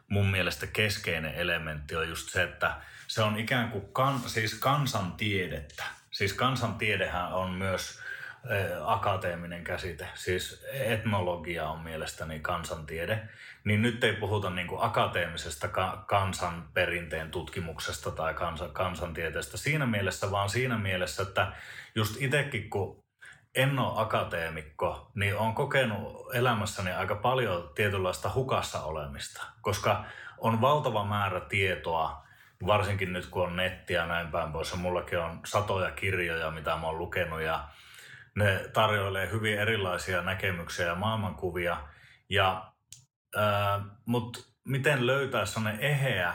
mun 0.08 0.26
mielestä 0.26 0.66
keskeinen 0.66 1.34
elementti 1.34 1.96
on 1.96 2.08
just 2.08 2.30
se, 2.30 2.42
että 2.42 2.80
se 3.08 3.22
on 3.22 3.38
ikään 3.38 3.70
kuin 3.70 3.92
kan, 3.92 4.20
siis 4.26 4.54
kansantiedettä. 4.54 5.84
Siis 6.10 6.32
kansantiedehän 6.32 7.32
on 7.32 7.50
myös 7.50 8.00
akateeminen 8.84 9.64
käsite, 9.64 10.08
siis 10.14 10.66
etnologia 10.72 11.68
on 11.68 11.80
mielestäni 11.80 12.40
kansantiede, 12.40 13.28
niin 13.64 13.82
nyt 13.82 14.04
ei 14.04 14.12
puhuta 14.12 14.50
niin 14.50 14.66
kuin 14.66 14.82
akateemisesta 14.82 15.68
ka- 15.68 16.04
kansanperinteen 16.06 17.30
tutkimuksesta 17.30 18.10
tai 18.10 18.34
kansa- 18.34 18.68
kansantieteestä 18.68 19.56
siinä 19.56 19.86
mielessä, 19.86 20.30
vaan 20.30 20.50
siinä 20.50 20.78
mielessä, 20.78 21.22
että 21.22 21.52
just 21.94 22.22
itsekin 22.22 22.70
kun 22.70 23.04
en 23.54 23.78
ole 23.78 24.00
akateemikko, 24.02 25.10
niin 25.14 25.36
olen 25.36 25.54
kokenut 25.54 26.34
elämässäni 26.34 26.92
aika 26.92 27.14
paljon 27.14 27.70
tietynlaista 27.74 28.30
hukassa 28.34 28.82
olemista, 28.82 29.42
koska 29.60 30.04
on 30.38 30.60
valtava 30.60 31.04
määrä 31.04 31.40
tietoa, 31.40 32.26
varsinkin 32.66 33.12
nyt 33.12 33.26
kun 33.26 33.42
on 33.42 33.56
nettiä 33.56 34.00
ja 34.00 34.06
näin 34.06 34.28
päin 34.28 34.52
pois, 34.52 34.70
ja 34.70 34.76
mullakin 34.76 35.18
on 35.18 35.40
satoja 35.44 35.90
kirjoja, 35.90 36.50
mitä 36.50 36.76
mä 36.76 36.86
oon 36.86 36.98
lukenut, 36.98 37.40
ja 37.40 37.64
ne 38.36 38.68
tarjoilee 38.72 39.30
hyvin 39.30 39.58
erilaisia 39.58 40.22
näkemyksiä 40.22 40.86
ja 40.86 40.94
maailmankuvia. 40.94 41.76
Ja, 42.28 42.72
äh, 43.36 43.82
Mutta 44.06 44.40
miten 44.64 45.06
löytää 45.06 45.46
sellainen 45.46 45.80
eheä, 45.80 46.34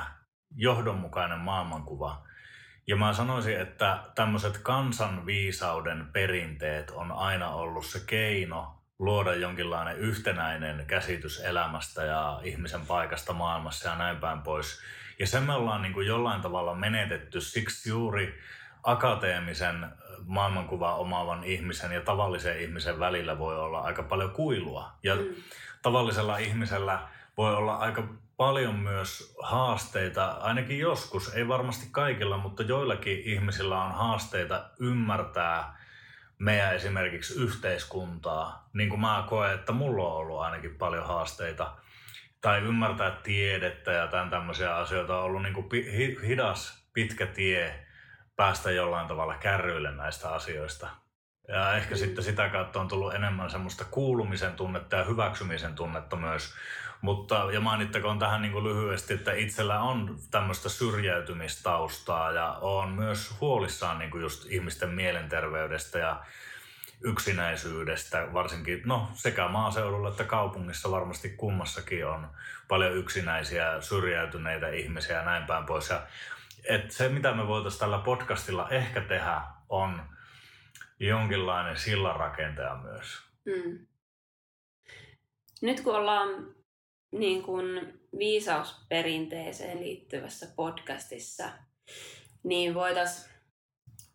johdonmukainen 0.56 1.40
maailmankuva. 1.40 2.28
Ja 2.88 2.96
mä 2.96 3.14
sanoisin, 3.14 3.60
että 3.60 4.04
tämmöiset 4.16 4.58
kansanviisauden 4.58 6.08
perinteet 6.14 6.90
on 6.92 7.12
aina 7.12 7.50
ollut 7.50 7.86
se 7.86 8.00
keino 8.08 8.82
luoda 9.00 9.36
jonkinlainen 9.36 9.98
yhtenäinen 9.98 10.86
käsitys 10.86 11.40
elämästä 11.40 12.04
ja 12.04 12.40
ihmisen 12.44 12.86
paikasta 12.86 13.34
maailmassa 13.34 13.90
ja 13.90 13.96
näin 13.96 14.18
päin 14.18 14.42
pois. 14.42 14.82
Ja 15.20 15.28
sen 15.28 15.44
me 15.44 15.54
ollaan 15.54 15.82
niin 15.82 15.94
kuin 15.94 16.08
jollain 16.08 16.42
tavalla 16.42 16.76
menetetty 16.76 17.42
siksi 17.42 17.90
juuri 17.90 18.40
akateemisen 18.84 19.88
maailmankuvaa 20.26 20.96
omaavan 20.96 21.44
ihmisen 21.44 21.92
ja 21.92 22.02
tavallisen 22.02 22.62
ihmisen 22.62 23.00
välillä 23.00 23.40
voi 23.40 23.60
olla 23.60 23.80
aika 23.80 24.04
paljon 24.04 24.32
kuilua. 24.32 24.92
Ja 25.04 25.16
mm. 25.16 25.22
tavallisella 25.82 26.38
ihmisellä 26.38 27.00
voi 27.38 27.56
olla 27.56 27.76
aika 27.76 28.04
paljon 28.38 28.76
myös 28.76 29.36
haasteita, 29.42 30.26
ainakin 30.32 30.80
joskus, 30.80 31.34
ei 31.34 31.48
varmasti 31.48 31.88
kaikilla, 31.92 32.38
mutta 32.38 32.64
joillakin 32.64 33.22
ihmisillä 33.26 33.84
on 33.84 33.92
haasteita 33.92 34.70
ymmärtää 34.80 35.82
meidän 36.40 36.76
esimerkiksi 36.76 37.42
yhteiskuntaa, 37.42 38.70
niin 38.74 38.90
kuin 38.90 39.02
mä 39.02 39.26
koen, 39.30 39.54
että 39.54 39.72
mulla 39.72 40.08
on 40.08 40.18
ollut 40.18 40.40
ainakin 40.40 40.76
paljon 40.76 41.08
haasteita, 41.08 41.72
tai 42.42 42.60
ymmärtää 42.60 43.12
tiedettä 43.12 43.92
ja 43.92 44.08
tämän 44.08 44.30
tämmöisiä 44.30 44.76
asioita 44.76 45.18
on 45.18 45.24
ollut 45.24 45.44
niin 45.44 45.54
kuin 45.54 45.70
hidas, 46.28 46.86
pitkä 46.94 47.26
tie 47.26 47.86
päästä 48.42 48.72
jollain 48.72 49.08
tavalla 49.08 49.38
kärryille 49.38 49.92
näistä 49.92 50.30
asioista. 50.30 50.88
Ja 51.48 51.74
ehkä 51.76 51.96
mm. 51.96 52.00
sitten 52.00 52.24
sitä 52.24 52.50
kautta 52.50 52.82
on 52.82 52.88
tullut 52.88 53.14
enemmän 53.14 53.50
semmoista 53.50 53.86
kuulumisen 53.86 54.54
tunnetta 54.54 54.96
ja 54.96 55.04
hyväksymisen 55.04 55.76
tunnetta 55.76 56.16
myös. 56.16 56.54
Mutta, 57.02 57.48
ja 57.54 57.60
mainittakoon 57.60 58.20
tähän 58.20 58.42
niin 58.42 58.52
kuin 58.52 58.64
lyhyesti, 58.64 59.14
että 59.14 59.34
itsellä 59.34 59.82
on 59.82 60.18
tämmöistä 60.32 60.70
syrjäytymistaustaa 60.70 62.32
ja 62.32 62.52
on 62.62 62.90
myös 62.90 63.36
huolissaan 63.42 64.00
niin 64.00 64.12
kuin 64.12 64.22
just 64.22 64.46
ihmisten 64.52 64.90
mielenterveydestä 64.90 66.00
ja 66.00 66.22
yksinäisyydestä, 67.02 68.34
varsinkin 68.34 68.82
no, 68.86 69.10
sekä 69.14 69.48
maaseudulla 69.48 70.10
että 70.10 70.24
kaupungissa 70.24 70.92
varmasti 70.92 71.30
kummassakin 71.30 72.06
on 72.06 72.28
paljon 72.68 72.98
yksinäisiä, 72.98 73.82
syrjäytyneitä 73.82 74.70
ihmisiä 74.70 75.18
ja 75.18 75.26
näin 75.26 75.44
päin 75.44 75.66
pois. 75.66 75.90
Ja, 75.90 76.02
et 76.70 76.92
se, 76.92 77.10
mitä 77.10 77.34
me 77.34 77.48
voitaisiin 77.48 77.80
tällä 77.80 77.98
podcastilla 77.98 78.70
ehkä 78.70 79.02
tehdä, 79.02 79.42
on 79.70 80.02
jonkinlainen 81.00 81.78
sillanrakentaja 81.78 82.76
myös. 82.76 83.22
Mm. 83.46 83.88
Nyt 85.62 85.82
kun 85.82 85.96
ollaan 85.96 86.56
niin 87.12 87.44
kuin 87.44 88.00
viisausperinteeseen 88.18 89.80
liittyvässä 89.80 90.48
podcastissa, 90.56 91.50
niin 92.44 92.74
voitaisiin 92.74 93.32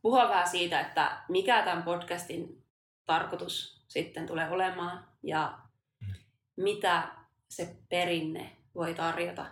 puhua 0.02 0.28
vähän 0.28 0.48
siitä, 0.48 0.80
että 0.80 1.22
mikä 1.28 1.62
tämän 1.62 1.82
podcastin 1.82 2.64
tarkoitus 3.06 3.84
sitten 3.88 4.26
tulee 4.26 4.50
olemaan 4.50 5.08
ja 5.22 5.58
mitä 6.56 7.08
se 7.48 7.76
perinne 7.88 8.56
voi 8.74 8.94
tarjota 8.94 9.46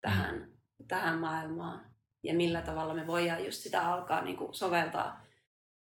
tähän, 0.00 0.34
mm. 0.34 0.86
tähän 0.88 1.18
maailmaan 1.18 1.93
ja 2.24 2.34
millä 2.34 2.62
tavalla 2.62 2.94
me 2.94 3.06
voidaan 3.06 3.44
just 3.44 3.62
sitä 3.62 3.88
alkaa 3.88 4.22
niin 4.22 4.36
kuin 4.36 4.54
soveltaa 4.54 5.24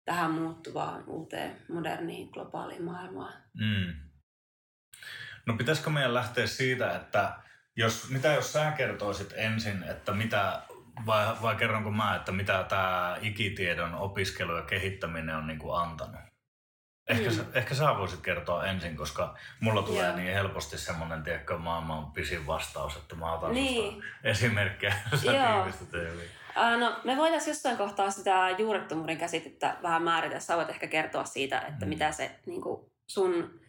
tähän 0.05 0.31
muuttuvaan 0.31 1.03
uuteen 1.07 1.61
moderniin 1.69 2.29
globaaliin 2.29 2.83
maailmaan. 2.83 3.33
Mm. 3.53 3.93
No 5.45 5.53
pitäisikö 5.57 5.89
meidän 5.89 6.13
lähteä 6.13 6.47
siitä, 6.47 6.95
että 6.95 7.33
jos, 7.75 8.09
mitä 8.09 8.27
jos 8.27 8.53
sä 8.53 8.71
kertoisit 8.71 9.33
ensin, 9.35 9.83
että 9.83 10.11
mitä, 10.11 10.61
vai, 11.05 11.35
vai 11.41 11.55
kerronko 11.55 11.91
mä, 11.91 12.15
että 12.15 12.31
mitä 12.31 12.65
tämä 12.69 13.17
ikitiedon 13.21 13.95
opiskelu 13.95 14.55
ja 14.55 14.61
kehittäminen 14.61 15.35
on 15.35 15.47
niin 15.47 15.59
kuin 15.59 15.81
antanut? 15.81 16.34
Ehkä, 17.07 17.29
mm. 17.29 17.35
sä, 17.35 17.43
ehkä 17.53 17.75
sä 17.75 17.97
voisit 17.97 18.21
kertoa 18.21 18.65
ensin, 18.65 18.97
koska 18.97 19.37
mulla 19.59 19.83
tulee 19.83 20.07
Joo. 20.07 20.15
niin 20.15 20.33
helposti 20.33 20.77
semmoinen, 20.77 21.23
tiedätkö, 21.23 21.57
maailman 21.57 22.11
pisin 22.11 22.47
vastaus, 22.47 22.95
että 22.95 23.15
mä 23.15 23.33
otan 23.33 23.53
niin. 23.53 24.03
esimerkkejä. 24.23 24.95
Joo. 25.23 25.67
Uh, 26.57 26.79
no, 26.79 26.99
me 27.03 27.17
voitaisiin 27.17 27.51
jossain 27.51 27.77
kohtaa 27.77 28.11
sitä 28.11 28.55
juurettomuuden 28.57 29.17
käsitettä 29.17 29.77
vähän 29.83 30.03
määritellä. 30.03 30.39
Sä 30.39 30.57
voit 30.57 30.69
ehkä 30.69 30.87
kertoa 30.87 31.23
siitä, 31.23 31.59
että 31.59 31.85
mm. 31.85 31.89
mitä 31.89 32.11
se 32.11 32.39
niin 32.45 32.61
kuin 32.61 32.91
sun 33.07 33.59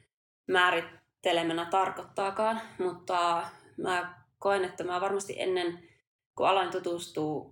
määrittelemänä 0.49 1.65
tarkoittaakaan. 1.65 2.61
Mutta 2.79 3.43
mä 3.77 4.15
koen, 4.39 4.65
että 4.65 4.85
mä 4.85 5.01
varmasti 5.01 5.35
ennen, 5.39 5.89
kun 6.37 6.49
aloin 6.49 6.71
tutustua 6.71 7.51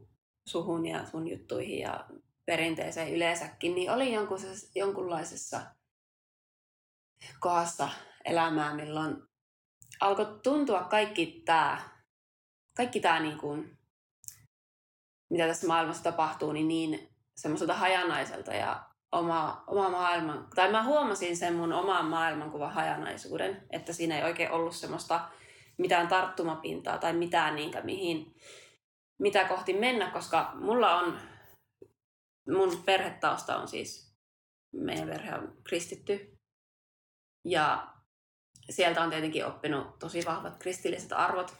suhun 0.48 0.86
ja 0.86 1.06
sun 1.06 1.28
juttuihin 1.28 1.78
ja 1.78 2.04
perinteeseen 2.46 3.14
yleensäkin, 3.14 3.74
niin 3.74 3.90
oli 3.90 4.12
jonkunlaisessa 4.74 5.60
kohdassa 7.40 7.88
elämää, 8.24 8.74
milloin 8.74 9.16
alkoi 10.00 10.40
tuntua 10.42 10.82
kaikki 10.82 11.42
tämä, 11.44 11.78
kaikki 12.76 13.00
tämä 13.00 13.20
niin 13.20 13.38
kuin, 13.38 13.78
mitä 15.30 15.46
tässä 15.46 15.66
maailmassa 15.66 16.02
tapahtuu, 16.02 16.52
niin, 16.52 16.68
niin 16.68 17.08
semmoiselta 17.36 17.74
hajanaiselta 17.74 18.54
ja 18.54 18.84
oma, 19.12 19.64
oma 19.66 19.88
maailman, 19.88 20.48
tai 20.54 20.70
mä 20.70 20.84
huomasin 20.84 21.36
sen 21.36 21.54
mun 21.54 21.72
oman 21.72 22.04
maailmankuvan 22.04 22.72
hajanaisuuden, 22.72 23.66
että 23.70 23.92
siinä 23.92 24.18
ei 24.18 24.24
oikein 24.24 24.50
ollut 24.50 24.76
semmoista 24.76 25.28
mitään 25.78 26.08
tarttumapintaa 26.08 26.98
tai 26.98 27.12
mitään 27.12 27.56
niinkä 27.56 27.80
mihin, 27.80 28.34
mitä 29.18 29.44
kohti 29.44 29.72
mennä, 29.72 30.10
koska 30.10 30.52
mulla 30.54 30.98
on 30.98 31.18
mun 32.50 32.82
perhetausta 32.84 33.56
on 33.56 33.68
siis, 33.68 34.14
meidän 34.72 35.08
perhe 35.08 35.34
on 35.34 35.56
kristitty. 35.64 36.33
Ja 37.44 37.86
sieltä 38.70 39.02
on 39.02 39.10
tietenkin 39.10 39.46
oppinut 39.46 39.98
tosi 39.98 40.24
vahvat 40.26 40.56
kristilliset 40.58 41.12
arvot. 41.12 41.56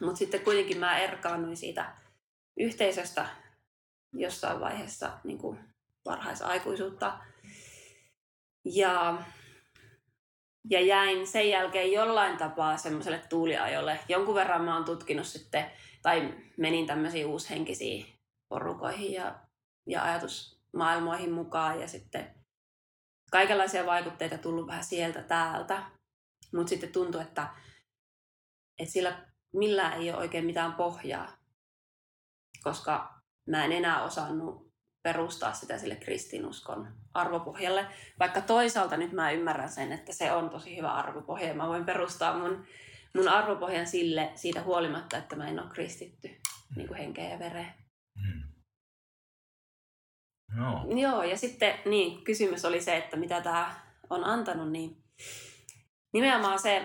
Mutta 0.00 0.16
sitten 0.16 0.40
kuitenkin 0.40 0.78
mä 0.78 0.98
erkaannuin 0.98 1.56
siitä 1.56 1.96
yhteisöstä 2.56 3.26
jossain 4.12 4.60
vaiheessa 4.60 5.18
niin 5.24 5.38
kuin 5.38 5.58
varhaisaikuisuutta. 6.04 7.18
Ja, 8.64 9.22
ja 10.70 10.80
jäin 10.80 11.26
sen 11.26 11.48
jälkeen 11.50 11.92
jollain 11.92 12.36
tapaa 12.36 12.76
semmoiselle 12.76 13.22
tuuliajolle. 13.28 14.00
Jonkun 14.08 14.34
verran 14.34 14.64
mä 14.64 14.74
oon 14.74 14.84
tutkinut 14.84 15.26
sitten, 15.26 15.70
tai 16.02 16.34
menin 16.56 16.86
tämmöisiin 16.86 17.26
uushenkisiin 17.26 18.06
porukoihin 18.48 19.12
ja 19.12 19.40
ja 19.86 20.04
ajatusmaailmoihin 20.04 21.32
mukaan 21.32 21.80
ja 21.80 21.88
sitten 21.88 22.34
kaikenlaisia 23.30 23.86
vaikutteita 23.86 24.38
tullut 24.38 24.66
vähän 24.66 24.84
sieltä 24.84 25.22
täältä. 25.22 25.82
Mutta 26.54 26.70
sitten 26.70 26.92
tuntuu, 26.92 27.20
että, 27.20 27.48
että 28.78 28.92
sillä 28.92 29.26
millään 29.52 29.92
ei 29.92 30.10
ole 30.10 30.18
oikein 30.18 30.44
mitään 30.44 30.72
pohjaa, 30.72 31.32
koska 32.62 33.14
mä 33.46 33.64
en 33.64 33.72
enää 33.72 34.02
osannut 34.02 34.70
perustaa 35.02 35.52
sitä 35.52 35.78
sille 35.78 35.96
kristinuskon 35.96 36.88
arvopohjalle. 37.14 37.86
Vaikka 38.18 38.40
toisaalta 38.40 38.96
nyt 38.96 39.12
mä 39.12 39.30
ymmärrän 39.30 39.68
sen, 39.68 39.92
että 39.92 40.12
se 40.12 40.32
on 40.32 40.50
tosi 40.50 40.76
hyvä 40.76 40.92
arvopohja 40.92 41.48
ja 41.48 41.54
mä 41.54 41.68
voin 41.68 41.84
perustaa 41.84 42.38
mun, 42.38 42.66
mun 43.16 43.28
arvopohjan 43.28 43.86
sille 43.86 44.32
siitä 44.34 44.62
huolimatta, 44.62 45.16
että 45.16 45.36
mä 45.36 45.48
en 45.48 45.60
ole 45.60 45.70
kristitty 45.70 46.40
niin 46.76 46.88
kuin 46.88 46.98
henkeä 46.98 47.30
ja 47.30 47.38
vereen. 47.38 47.74
No. 50.56 50.86
Joo, 51.00 51.22
ja 51.22 51.36
sitten 51.36 51.74
niin, 51.84 52.24
kysymys 52.24 52.64
oli 52.64 52.80
se, 52.80 52.96
että 52.96 53.16
mitä 53.16 53.40
tämä 53.40 53.74
on 54.10 54.24
antanut, 54.24 54.70
niin 54.70 55.04
nimenomaan 56.12 56.58
se 56.58 56.84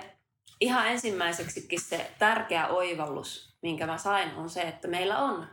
ihan 0.60 0.88
ensimmäiseksikin 0.88 1.82
se 1.82 2.12
tärkeä 2.19 2.67
oivallus, 2.67 3.58
minkä 3.62 3.88
mä 3.88 3.97
sain, 3.97 4.36
on 4.36 4.49
se, 4.49 4.62
että 4.62 4.88
meillä 4.88 5.17
on 5.17 5.47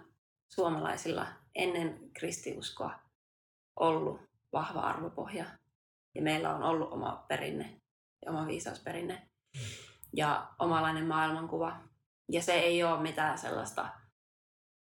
suomalaisilla 0.48 1.26
ennen 1.54 2.10
kristiuskoa 2.14 2.98
ollut 3.80 4.20
vahva 4.52 4.80
arvopohja. 4.80 5.44
Ja 6.14 6.22
meillä 6.22 6.54
on 6.54 6.62
ollut 6.62 6.92
oma 6.92 7.24
perinne 7.28 7.80
ja 8.24 8.30
oma 8.30 8.46
viisausperinne 8.46 9.28
ja 10.16 10.48
omalainen 10.58 11.06
maailmankuva. 11.06 11.80
Ja 12.32 12.42
se 12.42 12.52
ei 12.52 12.84
ole 12.84 13.00
mitään 13.00 13.38
sellaista 13.38 13.88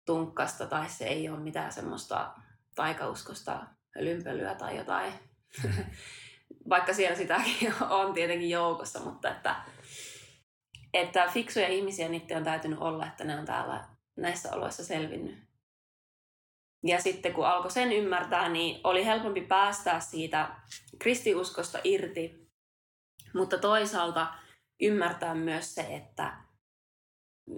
tunkkasta 0.05 0.65
tai 0.65 0.89
se 0.89 1.05
ei 1.05 1.29
ole 1.29 1.39
mitään 1.39 1.71
semmoista 1.71 2.33
taikauskosta 2.79 3.59
lympölyä 3.95 4.55
tai 4.55 4.77
jotain. 4.77 5.13
Vaikka 6.69 6.93
siellä 6.93 7.17
sitäkin 7.17 7.73
on 7.99 8.13
tietenkin 8.13 8.49
joukossa, 8.49 8.99
mutta 8.99 9.31
että, 9.31 9.55
että 10.93 11.27
fiksuja 11.27 11.67
ihmisiä 11.67 12.09
niiden 12.09 12.37
on 12.37 12.43
täytynyt 12.43 12.79
olla, 12.79 13.07
että 13.07 13.23
ne 13.23 13.39
on 13.39 13.45
täällä 13.45 13.85
näissä 14.17 14.55
oloissa 14.55 14.85
selvinnyt. 14.85 15.37
Ja 16.83 17.01
sitten 17.01 17.33
kun 17.33 17.47
alkoi 17.47 17.71
sen 17.71 17.91
ymmärtää, 17.91 18.49
niin 18.49 18.81
oli 18.83 19.05
helpompi 19.05 19.41
päästää 19.41 19.99
siitä 19.99 20.49
kristiuskosta 20.99 21.79
irti, 21.83 22.51
mutta 23.33 23.57
toisaalta 23.57 24.33
ymmärtää 24.81 25.35
myös 25.35 25.75
se, 25.75 25.81
että 25.81 26.37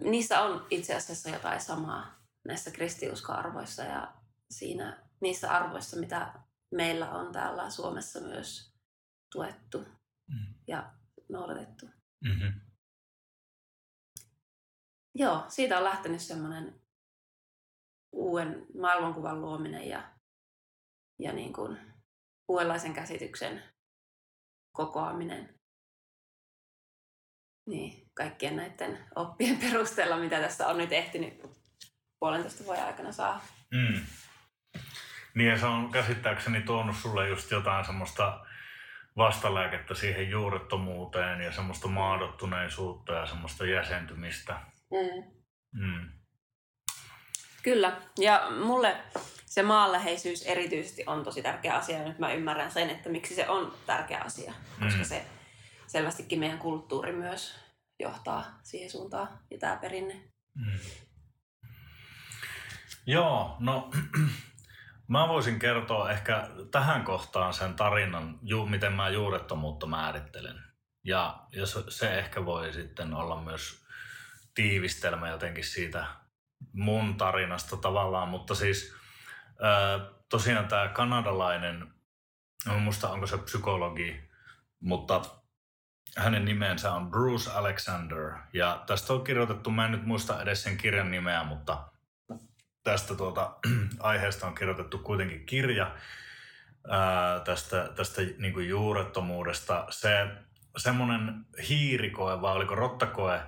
niissä 0.04 0.42
on 0.42 0.68
itse 0.70 0.96
asiassa 0.96 1.30
jotain 1.30 1.62
samaa 1.62 2.22
näissä 2.46 2.72
kristiuskoarvoissa 2.72 3.84
ja 3.84 4.14
siinä, 4.50 5.11
niissä 5.22 5.52
arvoissa, 5.52 5.98
mitä 5.98 6.34
meillä 6.72 7.12
on 7.12 7.32
täällä 7.32 7.70
Suomessa 7.70 8.20
myös 8.20 8.74
tuettu 9.32 9.86
mm. 10.28 10.54
ja 10.68 10.94
noudatettu. 11.30 11.86
Mm-hmm. 12.26 12.62
Joo, 15.16 15.46
siitä 15.48 15.78
on 15.78 15.84
lähtenyt 15.84 16.22
semmoinen 16.22 16.82
uuden 18.12 18.66
maailmankuvan 18.80 19.42
luominen 19.42 19.90
ja, 19.90 20.14
ja 21.20 21.34
niin 21.34 21.54
kuin 21.54 21.78
uudenlaisen 22.48 22.94
käsityksen 22.94 23.64
kokoaminen. 24.72 25.60
Niin, 27.70 28.12
kaikkien 28.14 28.56
näiden 28.56 29.06
oppien 29.16 29.58
perusteella, 29.58 30.18
mitä 30.18 30.40
tässä 30.40 30.68
on 30.68 30.78
nyt 30.78 30.92
ehtinyt 30.92 31.42
puolentoista 32.20 32.66
vuoden 32.66 32.86
aikana 32.86 33.12
saa. 33.12 33.46
Mm. 33.72 34.06
Niin 35.36 35.50
ja 35.50 35.58
se 35.58 35.66
on 35.66 35.92
käsittääkseni 35.92 36.62
tuonut 36.62 36.96
sulle 36.96 37.30
just 37.30 37.52
jotain 37.52 37.86
semmoista 37.86 38.46
vastalääkettä 39.18 39.94
siihen 39.94 40.30
juurettomuuteen 40.30 41.42
ja 41.42 41.52
semmoista 41.52 41.88
maadottuneisuutta 41.88 43.14
ja 43.14 43.26
semmoista 43.26 43.66
jäsentymistä. 43.66 44.60
Mm. 44.92 45.24
Mm. 45.74 46.10
Kyllä. 47.64 48.02
Ja 48.18 48.48
mulle 48.66 48.98
se 49.46 49.64
maanläheisyys 49.64 50.44
erityisesti 50.44 51.04
on 51.08 51.24
tosi 51.24 51.42
tärkeä 51.42 51.76
asia. 51.76 52.04
Nyt 52.04 52.20
mä 52.20 52.34
ymmärrän 52.34 52.72
sen, 52.72 52.90
että 52.90 53.10
miksi 53.10 53.36
se 53.36 53.50
on 53.50 53.74
tärkeä 53.86 54.20
asia. 54.20 54.54
Koska 54.80 55.00
mm. 55.00 55.06
se 55.06 55.26
selvästikin 55.88 56.40
meidän 56.40 56.60
kulttuuri 56.60 57.12
myös 57.12 57.60
johtaa 58.00 58.60
siihen 58.64 58.90
suuntaan 58.90 59.40
ja 59.52 59.58
tämä 59.58 59.76
perinne. 59.76 60.14
Mm. 60.56 60.80
Joo, 63.06 63.58
no 63.60 63.92
mä 65.12 65.28
voisin 65.28 65.60
kertoa 65.60 66.12
ehkä 66.12 66.50
tähän 66.72 67.04
kohtaan 67.04 67.54
sen 67.54 67.74
tarinan, 67.74 68.40
ju, 68.42 68.66
miten 68.66 68.94
mä 68.94 69.10
juurettomuutta 69.10 69.86
määrittelen. 69.86 70.64
Ja, 71.04 71.40
ja 71.52 71.66
se 71.90 72.20
ehkä 72.20 72.46
voi 72.46 72.74
sitten 72.74 73.14
olla 73.14 73.42
myös 73.42 73.86
tiivistelmä 74.54 75.30
jotenkin 75.30 75.64
siitä 75.64 76.06
mun 76.74 77.16
tarinasta 77.16 77.78
tavallaan, 77.78 78.30
mutta 78.30 78.56
siis 78.56 78.96
tosiaan 80.30 80.68
tämä 80.68 80.88
kanadalainen, 80.88 81.94
en 82.72 82.80
muista 82.80 83.10
onko 83.10 83.28
se 83.28 83.38
psykologi, 83.38 84.30
mutta 84.80 85.22
hänen 86.18 86.46
nimensä 86.46 86.94
on 86.94 87.12
Bruce 87.12 87.52
Alexander. 87.52 88.34
Ja 88.54 88.84
tästä 88.88 89.14
on 89.14 89.24
kirjoitettu, 89.24 89.72
mä 89.72 89.86
en 89.86 89.92
nyt 89.92 90.06
muista 90.06 90.42
edes 90.42 90.64
sen 90.64 90.78
kirjan 90.78 91.12
nimeä, 91.12 91.44
mutta 91.44 91.91
tästä 92.84 93.16
tuota, 93.16 93.52
aiheesta 94.00 94.48
on 94.48 94.56
kirjoitettu 94.56 94.98
kuitenkin 94.98 95.46
kirja 95.46 95.92
ää, 96.90 97.40
tästä, 97.40 97.90
tästä 97.96 98.22
niin 98.38 98.54
kuin 98.54 98.70
juurettomuudesta. 98.70 99.86
Se 99.90 100.28
semmoinen 100.78 101.46
hiirikoe 101.70 102.42
vai 102.42 102.56
oliko 102.56 102.76
rottakoe, 102.76 103.42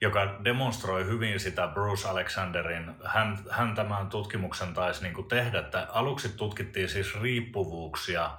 joka 0.00 0.40
demonstroi 0.44 1.06
hyvin 1.06 1.40
sitä 1.40 1.66
Bruce 1.66 2.08
Alexanderin, 2.08 2.94
hän, 3.04 3.38
hän 3.50 3.74
tämän 3.74 4.08
tutkimuksen 4.08 4.74
taisi 4.74 5.02
niin 5.02 5.14
kuin 5.14 5.28
tehdä, 5.28 5.58
että 5.58 5.86
aluksi 5.90 6.28
tutkittiin 6.28 6.88
siis 6.88 7.20
riippuvuuksia 7.20 8.30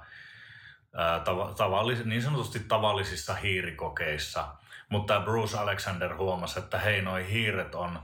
ää, 0.94 1.20
tavallis, 1.56 2.04
niin 2.04 2.22
sanotusti 2.22 2.60
tavallisissa 2.60 3.34
hiirikokeissa, 3.34 4.48
mutta 4.88 5.20
Bruce 5.20 5.58
Alexander 5.58 6.16
huomasi, 6.16 6.58
että 6.58 6.78
hei, 6.78 7.02
noi 7.02 7.30
hiiret 7.30 7.74
on 7.74 7.98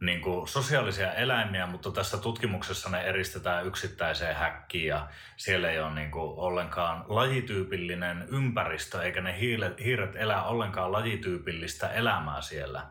niin 0.00 0.20
kuin 0.20 0.48
sosiaalisia 0.48 1.12
eläimiä, 1.12 1.66
mutta 1.66 1.90
tässä 1.90 2.18
tutkimuksessa 2.18 2.90
ne 2.90 3.00
eristetään 3.00 3.66
yksittäiseen 3.66 4.36
häkkiin 4.36 4.86
ja 4.86 5.08
siellä 5.36 5.70
ei 5.70 5.80
ole 5.80 5.94
niin 5.94 6.10
kuin 6.10 6.38
ollenkaan 6.38 7.04
lajityypillinen 7.08 8.24
ympäristö, 8.28 9.02
eikä 9.02 9.20
ne 9.20 9.40
hiiret, 9.40 9.80
hiiret 9.80 10.16
elä 10.16 10.42
ollenkaan 10.42 10.92
lajityypillistä 10.92 11.88
elämää 11.88 12.40
siellä. 12.40 12.86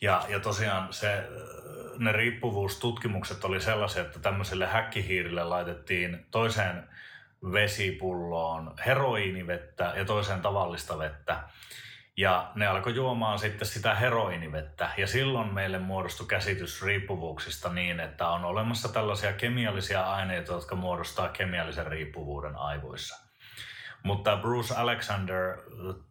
Ja, 0.00 0.24
ja 0.28 0.40
tosiaan 0.40 0.92
se, 0.92 1.28
ne 1.98 2.12
riippuvuustutkimukset 2.12 3.44
oli 3.44 3.60
sellaisia, 3.60 4.02
että 4.02 4.18
tämmöiselle 4.18 4.66
häkkihiirille 4.66 5.44
laitettiin 5.44 6.26
toiseen 6.30 6.88
vesipulloon 7.52 8.74
heroiinivettä 8.86 9.92
ja 9.96 10.04
toiseen 10.04 10.40
tavallista 10.40 10.98
vettä. 10.98 11.40
Ja 12.16 12.52
ne 12.54 12.66
alkoi 12.66 12.94
juomaan 12.94 13.38
sitten 13.38 13.68
sitä 13.68 13.94
heroinivettä. 13.94 14.90
Ja 14.96 15.06
silloin 15.06 15.54
meille 15.54 15.78
muodostui 15.78 16.26
käsitys 16.26 16.82
riippuvuuksista 16.82 17.72
niin, 17.72 18.00
että 18.00 18.28
on 18.28 18.44
olemassa 18.44 18.88
tällaisia 18.88 19.32
kemiallisia 19.32 20.12
aineita, 20.12 20.52
jotka 20.52 20.76
muodostaa 20.76 21.28
kemiallisen 21.28 21.86
riippuvuuden 21.86 22.56
aivoissa. 22.56 23.32
Mutta 24.02 24.36
Bruce 24.36 24.74
Alexander 24.74 25.58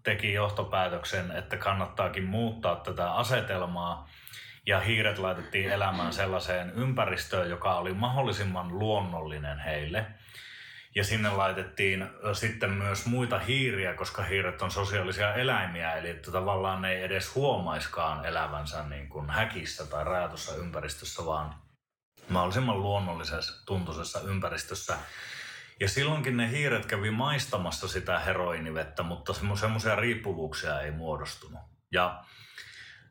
teki 0.04 0.34
johtopäätöksen, 0.34 1.32
että 1.32 1.58
kannattaakin 1.58 2.24
muuttaa 2.24 2.76
tätä 2.76 3.14
asetelmaa 3.14 4.10
ja 4.68 4.80
hiiret 4.80 5.18
laitettiin 5.18 5.72
elämään 5.72 6.14
sellaiseen 6.14 6.72
ympäristöön, 6.72 7.50
joka 7.50 7.76
oli 7.76 7.94
mahdollisimman 7.94 8.80
luonnollinen 8.80 9.60
heille– 9.60 10.06
ja 10.96 11.04
sinne 11.04 11.30
laitettiin 11.30 12.10
sitten 12.34 12.72
myös 12.72 13.06
muita 13.06 13.40
hiiriä, 13.40 13.94
koska 13.94 14.24
hiiret 14.24 14.62
on 14.62 14.72
sosiaalisia 14.72 15.34
eläimiä, 15.34 15.96
eli 15.96 16.10
että 16.10 16.32
tavallaan 16.32 16.82
ne 16.82 16.92
ei 16.92 17.04
edes 17.04 17.36
huomaiskaan 17.36 18.26
elävänsä 18.26 18.84
niin 18.84 19.10
kuin 19.10 19.30
häkissä 19.30 19.86
tai 19.86 20.04
rajatussa 20.04 20.56
ympäristössä, 20.56 21.26
vaan 21.26 21.56
mahdollisimman 22.30 22.82
luonnollisessa 22.82 23.66
tuntuisessa 23.66 24.20
ympäristössä. 24.20 24.98
Ja 25.80 25.90
silloinkin 25.90 26.38
ne 26.38 26.50
hiiret 26.50 26.86
kävi 26.86 27.12
maistamassa 27.12 27.88
sitä 27.88 28.20
heroinivettä, 28.20 29.04
mutta 29.04 29.34
semmoisia 29.34 29.96
riippuvuuksia 29.96 30.82
ei 30.82 30.92
muodostunut. 30.92 31.62
Ja 31.92 32.24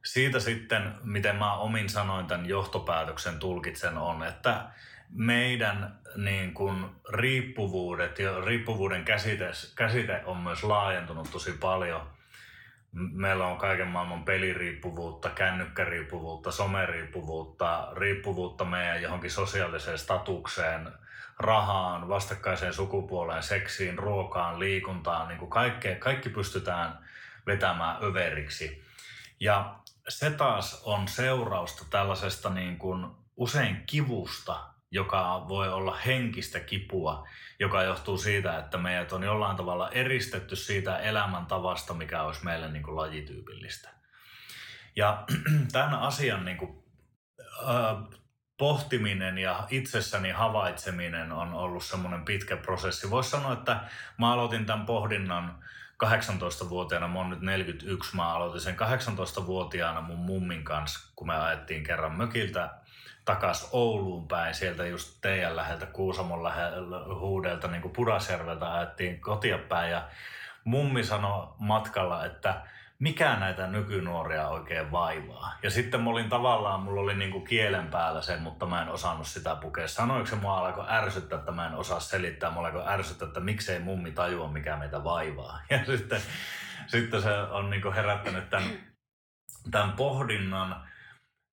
siitä 0.05 0.41
sitten, 0.41 0.95
miten 1.03 1.37
mä 1.37 1.55
omin 1.55 1.89
sanoin 1.89 2.27
tämän 2.27 2.47
johtopäätöksen 2.47 3.39
tulkitsen, 3.39 3.99
on, 3.99 4.23
että 4.23 4.71
meidän 5.13 6.01
niin 6.17 6.55
kuin, 6.55 6.87
riippuvuudet 7.09 8.19
ja 8.19 8.41
riippuvuuden 8.41 9.05
käsite, 9.05 9.51
käsite 9.77 10.23
on 10.25 10.37
myös 10.37 10.65
laajentunut 10.65 11.31
tosi 11.31 11.53
paljon. 11.53 12.11
Meillä 12.93 13.47
on 13.47 13.59
kaiken 13.59 13.87
maailman 13.87 14.25
peliriippuvuutta, 14.25 15.31
kännykkäriippuvuutta, 15.31 16.51
someriippuvuutta, 16.51 17.89
riippuvuutta 17.97 18.65
meidän 18.65 19.03
johonkin 19.03 19.31
sosiaaliseen 19.31 19.99
statukseen, 19.99 20.93
rahaan, 21.39 22.09
vastakkaiseen 22.09 22.73
sukupuoleen, 22.73 23.43
seksiin, 23.43 23.99
ruokaan, 23.99 24.59
liikuntaan, 24.59 25.29
niin 25.29 25.39
kuin 25.39 25.51
kaikke, 25.51 25.95
kaikki 25.95 26.29
pystytään 26.29 26.99
vetämään 27.47 27.97
överiksi. 28.03 28.85
Ja 29.41 29.75
se 30.09 30.31
taas 30.31 30.83
on 30.85 31.09
seurausta 31.09 31.85
tällaisesta 31.91 32.51
niin 32.51 32.79
kuin 32.79 33.07
usein 33.37 33.83
kivusta, 33.87 34.71
joka 34.91 35.45
voi 35.49 35.69
olla 35.69 35.97
henkistä 36.07 36.61
kipua, 36.61 37.29
joka 37.59 37.83
johtuu 37.83 38.19
siitä, 38.19 38.59
että 38.59 38.79
meidät 38.79 39.13
on 39.13 39.23
jollain 39.23 39.57
tavalla 39.57 39.91
eristetty 39.91 40.57
siitä 40.57 40.99
elämäntavasta, 40.99 41.95
mikä 41.95 42.23
olisi 42.23 42.45
meille 42.45 42.71
niin 42.71 42.83
kuin 42.83 42.97
lajityypillistä. 42.97 43.89
Ja 44.97 45.25
tämän 45.73 45.95
asian 45.95 46.45
niin 46.45 46.57
kuin, 46.57 46.85
äh, 47.69 48.21
pohtiminen 48.59 49.39
ja 49.39 49.67
itsessäni 49.71 50.31
havaitseminen 50.31 51.33
on 51.33 51.55
ollut 51.55 51.85
semmoinen 51.85 52.25
pitkä 52.25 52.57
prosessi. 52.57 53.11
Voisi 53.11 53.31
sanoa, 53.31 53.53
että 53.53 53.81
mä 54.19 54.33
aloitin 54.33 54.67
tämän 54.67 54.87
pohdinnan 54.87 55.65
18-vuotiaana, 56.05 57.09
mä 57.09 57.19
oon 57.19 57.31
nyt 57.31 57.41
41, 57.41 58.17
mä 58.17 58.35
aloitin 58.35 58.61
sen 58.61 58.77
18-vuotiaana 58.77 60.01
mun 60.01 60.19
mummin 60.19 60.65
kanssa, 60.65 61.13
kun 61.17 61.27
me 61.27 61.35
ajettiin 61.35 61.85
kerran 61.85 62.17
mökiltä 62.17 62.80
takas 63.35 63.69
Ouluun 63.73 64.29
päin, 64.29 64.55
sieltä 64.55 64.87
just 64.87 65.19
teidän 65.21 65.57
läheltä, 65.57 65.87
Kuusamon 65.87 66.45
läheltä, 66.45 66.79
huudelta, 67.19 67.69
niin 67.69 67.83
kuin 67.83 67.93
Pudasjärveltä 67.93 68.75
ajettiin 68.75 69.21
kotia 69.21 69.59
päin 69.59 69.91
ja 69.91 70.09
mummi 70.65 71.05
sanoi 71.05 71.49
matkalla, 71.59 72.25
että 72.25 72.63
mikä 72.99 73.37
näitä 73.37 73.67
nykynuoria 73.67 74.49
oikein 74.49 74.93
vaivaa. 74.93 75.53
Ja 75.63 75.71
sitten 75.71 76.01
mä 76.01 76.11
olin 76.11 76.29
tavallaan, 76.29 76.81
mulla 76.81 77.01
oli 77.01 77.15
niinku 77.15 77.41
kielen 77.41 77.87
päällä 77.87 78.23
se, 78.23 78.37
mutta 78.37 78.67
mä 78.67 78.83
en 78.83 78.89
osannut 78.89 79.27
sitä 79.27 79.57
pukea. 79.57 79.89
Sanoiko 79.89 80.27
se 80.27 80.37
mua 80.37 80.59
alkoi 80.59 80.85
ärsyttää, 80.89 81.39
että 81.39 81.53
mä 81.53 81.67
en 81.67 81.75
osaa 81.75 82.01
selittää. 82.01 82.51
Mä 82.51 82.61
alkoi 82.61 82.85
ärsyttää, 82.87 83.27
että 83.27 83.41
miksei 83.41 83.79
mummi 83.79 84.11
tajua, 84.11 84.49
mikä 84.49 84.77
meitä 84.77 85.05
vaivaa. 85.05 85.61
Ja 85.71 85.79
sitten, 85.87 86.21
sitten 86.87 87.23
se 87.23 87.33
on 87.33 87.71
niinku 87.71 87.93
herättänyt 87.93 88.51
tämän, 88.51 88.71
tämän 89.71 89.93
pohdinnan 89.93 90.90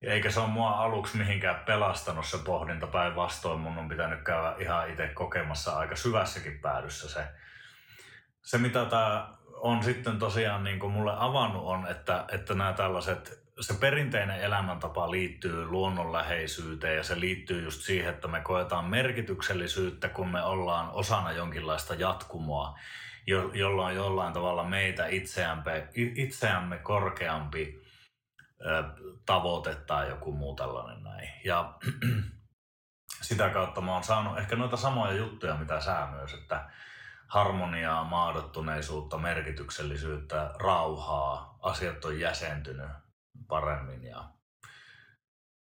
eikä 0.02 0.32
se 0.32 0.40
ole 0.40 0.48
mua 0.50 0.70
aluksi 0.70 1.18
mihinkään 1.18 1.60
pelastanut 1.66 2.26
se 2.26 2.38
pohdinta. 2.38 2.88
Päinvastoin 2.88 3.60
mun 3.60 3.78
on 3.78 3.90
pitänyt 3.90 4.24
käydä 4.24 4.56
ihan 4.60 4.90
itse 4.90 5.08
kokemassa 5.08 5.78
aika 5.78 5.96
syvässäkin 5.96 6.60
päädyssä 6.60 7.10
se. 7.10 7.24
Se 8.44 8.58
mitä 8.58 8.86
tämä 8.86 9.38
on 9.54 9.84
sitten 9.84 10.20
tosiaan 10.20 10.64
niin 10.64 10.80
kuin 10.80 10.94
mulle 10.94 11.14
avannut 11.18 11.64
on, 11.66 11.88
että, 11.88 12.26
että 12.32 12.54
nämä 12.54 12.74
tällaiset 12.74 13.48
se 13.60 13.74
perinteinen 13.74 14.42
elämäntapa 14.42 15.12
liittyy 15.12 15.66
luonnonläheisyyteen 15.66 16.98
ja 16.98 17.04
se 17.04 17.20
liittyy 17.20 17.64
just 17.64 17.82
siihen, 17.82 18.14
että 18.14 18.28
me 18.28 18.42
koetaan 18.42 18.86
merkityksellisyyttä, 18.86 20.10
kun 20.10 20.30
me 20.30 20.44
ollaan 20.44 20.90
osana 20.92 21.32
jonkinlaista 21.32 21.96
jatkumoa, 21.96 22.80
jo, 23.28 23.52
jolla 23.54 23.86
on 23.86 23.96
jollain 23.96 24.34
tavalla 24.34 24.64
meitä 24.64 25.08
itseämme, 25.08 25.88
itseämme 25.96 26.78
korkeampi 26.78 27.87
tavoite 29.26 29.76
tai 29.76 30.10
joku 30.10 30.32
muu 30.32 30.56
tällainen 30.56 31.04
näin. 31.04 31.30
Ja 31.46 31.74
sitä 33.28 33.50
kautta 33.50 33.82
mä 33.82 33.94
oon 33.94 34.04
saanut 34.04 34.38
ehkä 34.38 34.56
noita 34.56 34.78
samoja 34.78 35.14
juttuja, 35.14 35.56
mitä 35.56 35.82
sä 35.82 36.08
myös, 36.12 36.34
että 36.34 36.70
harmoniaa, 37.28 38.04
maadottuneisuutta, 38.04 39.18
merkityksellisyyttä, 39.18 40.52
rauhaa, 40.60 41.58
asiat 41.62 42.06
on 42.06 42.20
jäsentynyt 42.20 42.90
paremmin 43.48 44.04
ja 44.04 44.30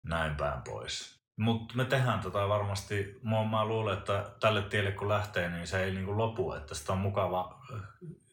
näin 0.02 0.37
päin 0.37 0.62
pois. 0.62 1.22
Mutta 1.37 1.74
me 1.76 1.85
tehdään 1.85 2.20
tota 2.20 2.48
varmasti, 2.48 3.20
mä, 3.22 3.44
mä 3.44 3.64
luulen, 3.64 3.98
että 3.98 4.31
tälle 4.40 4.62
tielle 4.62 4.92
kun 4.92 5.09
lähtee, 5.09 5.48
niin 5.48 5.66
se 5.66 5.85
ei 5.85 5.90
niinku 5.90 6.18
lopu, 6.18 6.52
että 6.52 6.74
sitä 6.74 6.92
on 6.92 6.98
mukava 6.98 7.61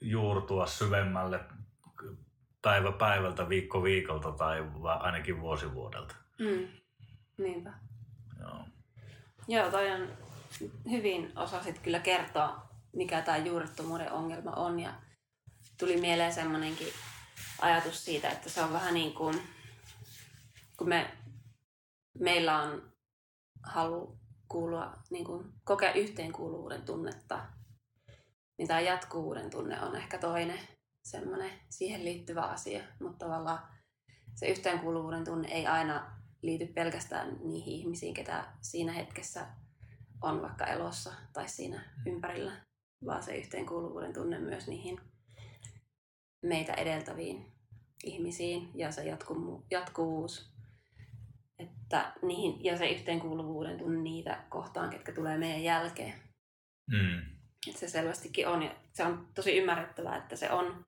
juurtua 0.01 0.67
syvemmälle 0.67 1.39
päivä 2.61 2.91
päivältä, 2.91 3.49
viikko 3.49 3.83
viikolta 3.83 4.31
tai 4.31 4.63
ainakin 4.83 5.41
vuosi 5.41 5.73
vuodelta. 5.73 6.15
Mm. 6.39 6.67
Niinpä. 7.37 7.73
Joo. 8.39 8.59
Joo, 9.47 9.71
toi 9.71 9.91
on 9.91 10.07
hyvin 10.91 11.31
osasit 11.35 11.79
kyllä 11.79 11.99
kertoa, 11.99 12.69
mikä 12.93 13.21
tämä 13.21 13.37
juurettomuuden 13.37 14.11
ongelma 14.11 14.51
on. 14.51 14.79
Ja 14.79 14.93
tuli 15.77 15.97
mieleen 16.01 16.33
semmoinenkin 16.33 16.87
ajatus 17.61 18.05
siitä, 18.05 18.29
että 18.29 18.49
se 18.49 18.61
on 18.61 18.73
vähän 18.73 18.93
niin 18.93 19.13
kuin, 19.13 19.41
kun 20.77 20.89
me, 20.89 21.11
meillä 22.19 22.61
on 22.61 22.91
halu 23.63 24.19
kuulua, 24.47 24.93
niin 25.09 25.25
kuin, 25.25 25.53
kokea 25.63 25.93
yhteenkuuluvuuden 25.93 26.81
tunnetta, 26.81 27.45
niin 28.57 28.67
tämä 28.67 28.79
jatkuvuuden 28.79 29.49
tunne 29.49 29.81
on 29.81 29.95
ehkä 29.95 30.17
toinen 30.17 30.59
semmoinen 31.03 31.51
siihen 31.69 32.05
liittyvä 32.05 32.41
asia, 32.41 32.83
mutta 32.99 33.25
tavallaan 33.25 33.59
se 34.35 34.47
yhteenkuuluvuuden 34.47 35.23
tunne 35.23 35.47
ei 35.47 35.67
aina 35.67 36.12
liity 36.41 36.65
pelkästään 36.65 37.38
niihin 37.43 37.73
ihmisiin, 37.73 38.13
ketä 38.13 38.45
siinä 38.62 38.91
hetkessä 38.91 39.47
on 40.21 40.41
vaikka 40.41 40.65
elossa 40.65 41.13
tai 41.33 41.49
siinä 41.49 41.81
ympärillä, 42.05 42.51
vaan 43.05 43.23
se 43.23 43.38
yhteenkuuluvuuden 43.38 44.13
tunne 44.13 44.39
myös 44.39 44.67
niihin 44.67 44.99
meitä 46.41 46.73
edeltäviin 46.73 47.51
ihmisiin 48.03 48.71
ja 48.75 48.91
se 48.91 49.03
jatkumu, 49.03 49.62
jatkuvuus 49.71 50.59
että 51.59 52.13
niihin, 52.21 52.63
ja 52.63 52.77
se 52.77 52.89
yhteenkuuluvuuden 52.89 53.77
tunne 53.77 54.01
niitä 54.01 54.43
kohtaan, 54.49 54.89
ketkä 54.89 55.12
tulee 55.12 55.38
meidän 55.38 55.63
jälkeen. 55.63 56.13
Mm. 56.91 57.38
Että 57.67 57.79
se 57.79 57.87
selvästikin 57.87 58.47
on 58.47 58.63
ja 58.63 58.75
se 58.93 59.03
on 59.03 59.27
tosi 59.35 59.57
ymmärrettävää, 59.57 60.17
että 60.17 60.35
se 60.35 60.51
on 60.51 60.85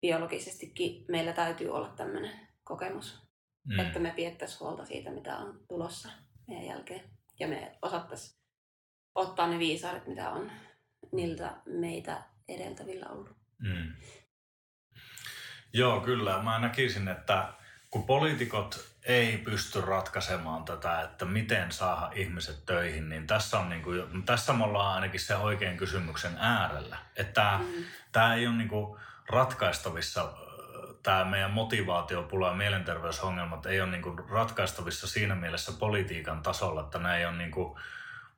biologisestikin 0.00 1.04
meillä 1.08 1.32
täytyy 1.32 1.68
olla 1.70 1.88
tämmöinen 1.88 2.48
kokemus, 2.64 3.22
mm. 3.64 3.78
että 3.78 3.98
me 3.98 4.12
piettäisiin 4.16 4.60
huolta 4.60 4.84
siitä, 4.84 5.10
mitä 5.10 5.36
on 5.36 5.60
tulossa 5.68 6.08
meidän 6.48 6.66
jälkeen. 6.66 7.10
Ja 7.40 7.48
me 7.48 7.78
osattaisiin 7.82 8.40
ottaa 9.14 9.46
ne 9.46 9.58
viisaaret, 9.58 10.06
mitä 10.06 10.30
on 10.30 10.52
niiltä 11.12 11.56
meitä 11.66 12.22
edeltävillä 12.48 13.06
ollut. 13.06 13.36
Mm. 13.58 13.94
Joo, 15.72 16.00
kyllä. 16.00 16.42
Mä 16.42 16.58
näkisin, 16.58 17.08
että 17.08 17.52
kun 17.90 18.06
poliitikot 18.06 18.90
ei 19.04 19.38
pysty 19.38 19.80
ratkaisemaan 19.80 20.64
tätä, 20.64 21.02
että 21.02 21.24
miten 21.24 21.72
saada 21.72 22.10
ihmiset 22.14 22.66
töihin, 22.66 23.08
niin 23.08 23.26
tässä, 23.26 23.58
on 23.58 23.68
niin 23.68 23.82
kuin, 23.82 24.22
tässä 24.22 24.52
me 24.52 24.64
ollaan 24.64 24.94
ainakin 24.94 25.20
se 25.20 25.36
oikein 25.36 25.76
kysymyksen 25.76 26.36
äärellä. 26.38 26.96
Että 27.16 27.58
mm. 27.58 27.84
tämä 28.12 28.34
ei 28.34 28.46
ole 28.46 28.56
niin 28.56 28.68
kuin 28.68 29.00
ratkaistavissa, 29.28 30.32
tämä 31.02 31.24
meidän 31.24 31.50
motivaatiopula 31.50 32.48
ja 32.48 32.54
mielenterveysongelmat 32.54 33.66
ei 33.66 33.80
ole 33.80 33.90
niin 33.90 34.02
kuin 34.02 34.18
ratkaistavissa 34.28 35.06
siinä 35.06 35.34
mielessä 35.34 35.72
politiikan 35.72 36.42
tasolla, 36.42 36.80
että 36.80 36.98
nämä 36.98 37.16
ei 37.16 37.26
ole 37.26 37.36
niin 37.36 37.50
kuin 37.50 37.78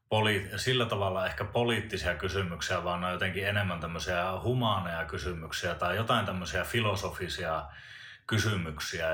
poli- 0.09 0.59
sillä 0.59 0.87
tavalla 0.87 1.27
ehkä 1.27 1.45
poliittisia 1.45 2.15
kysymyksiä, 2.15 2.85
vaan 2.85 3.01
ne 3.01 3.07
on 3.07 3.13
jotenkin 3.13 3.49
enemmän 3.49 3.81
tämmöisiä 3.81 4.25
humaaneja 4.43 5.05
kysymyksiä 5.05 5.75
tai 5.75 5.97
jotain 5.97 6.27
tämmöisiä 6.27 6.65
filosofisia 6.65 7.63
kysymyksiä 7.63 7.92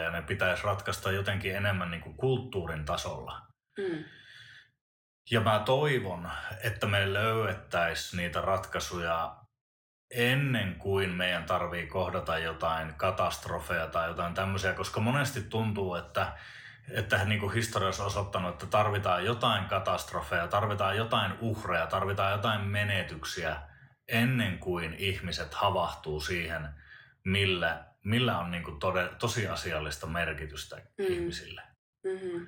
ja 0.01 0.11
ne 0.11 0.23
pitäisi 0.23 0.65
ratkaista 0.65 1.13
jotenkin 1.13 1.57
enemmän 1.57 1.91
niin 1.91 2.01
kuin 2.01 2.17
kulttuurin 2.17 2.85
tasolla. 2.85 3.43
Mm. 3.79 4.05
Ja 5.31 5.41
mä 5.41 5.63
toivon, 5.65 6.31
että 6.65 6.87
me 6.87 7.13
löydettäisiin 7.13 8.19
niitä 8.19 8.41
ratkaisuja 8.41 9.37
ennen 10.11 10.75
kuin 10.75 11.11
meidän 11.11 11.45
tarvii 11.45 11.87
kohdata 11.87 12.39
jotain 12.39 12.95
katastrofeja 12.95 13.87
tai 13.87 14.09
jotain 14.09 14.35
tämmöisiä, 14.35 14.73
koska 14.73 15.01
monesti 15.01 15.43
tuntuu, 15.43 15.95
että 15.95 16.33
että 16.91 17.25
niin 17.25 17.41
kuin 17.41 17.55
historiassa 17.55 18.03
on 18.03 18.07
osoittanut, 18.07 18.53
että 18.53 18.67
tarvitaan 18.67 19.25
jotain 19.25 19.65
katastrofeja, 19.65 20.49
tarvitaan 20.49 20.97
jotain 20.97 21.33
uhreja, 21.41 21.87
tarvitaan 21.87 22.33
jotain 22.33 22.61
menetyksiä 22.61 23.57
ennen 24.09 24.59
kuin 24.59 24.95
ihmiset 24.95 25.55
havahtuu 25.55 26.21
siihen, 26.21 26.69
millä, 27.25 27.85
millä 28.09 28.39
on 28.39 28.51
niin 28.51 28.63
kuin 28.63 28.79
tode, 28.79 29.09
tosiasiallista 29.19 30.07
merkitystä 30.07 30.77
mm. 30.77 31.05
ihmisille. 31.05 31.63
Mm-hmm. 32.05 32.47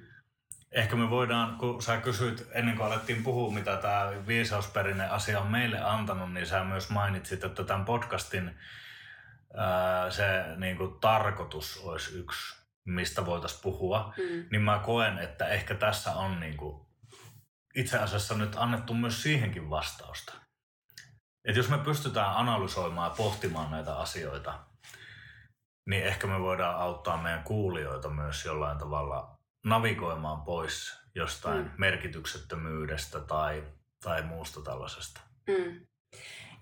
Ehkä 0.72 0.96
me 0.96 1.10
voidaan, 1.10 1.58
kun 1.58 1.82
sä 1.82 1.96
kysyit 1.96 2.48
ennen 2.52 2.76
kuin 2.76 2.86
alettiin 2.86 3.22
puhua, 3.22 3.52
mitä 3.52 3.76
tämä 3.76 4.12
viisausperinne 4.26 5.08
asia 5.08 5.40
on 5.40 5.46
meille 5.46 5.80
antanut, 5.80 6.32
niin 6.32 6.46
sä 6.46 6.64
myös 6.64 6.90
mainitsit, 6.90 7.44
että 7.44 7.64
tämän 7.64 7.84
podcastin 7.84 8.58
ää, 9.54 10.10
se 10.10 10.44
niin 10.56 10.76
kuin, 10.76 11.00
tarkoitus 11.00 11.80
olisi 11.84 12.18
yksi 12.18 12.60
mistä 12.84 13.26
voitaisiin 13.26 13.62
puhua, 13.62 14.14
mm. 14.16 14.46
niin 14.50 14.62
mä 14.62 14.80
koen, 14.84 15.18
että 15.18 15.48
ehkä 15.48 15.74
tässä 15.74 16.12
on 16.12 16.40
niin 16.40 16.56
kuin 16.56 16.86
itse 17.74 17.98
asiassa 17.98 18.34
nyt 18.34 18.52
annettu 18.56 18.94
myös 18.94 19.22
siihenkin 19.22 19.70
vastausta. 19.70 20.32
Että 21.44 21.58
jos 21.58 21.68
me 21.68 21.78
pystytään 21.78 22.36
analysoimaan 22.36 23.10
ja 23.10 23.16
pohtimaan 23.16 23.70
näitä 23.70 23.96
asioita, 23.96 24.69
niin 25.86 26.04
ehkä 26.04 26.26
me 26.26 26.40
voidaan 26.40 26.76
auttaa 26.76 27.22
meidän 27.22 27.44
kuulijoita 27.44 28.08
myös 28.08 28.44
jollain 28.44 28.78
tavalla 28.78 29.38
navigoimaan 29.64 30.42
pois 30.42 31.00
jostain 31.14 31.62
mm. 31.62 31.70
merkityksettömyydestä 31.78 33.20
tai, 33.20 33.64
tai 34.02 34.22
muusta 34.22 34.60
tällaisesta. 34.60 35.20
Mm. 35.46 35.86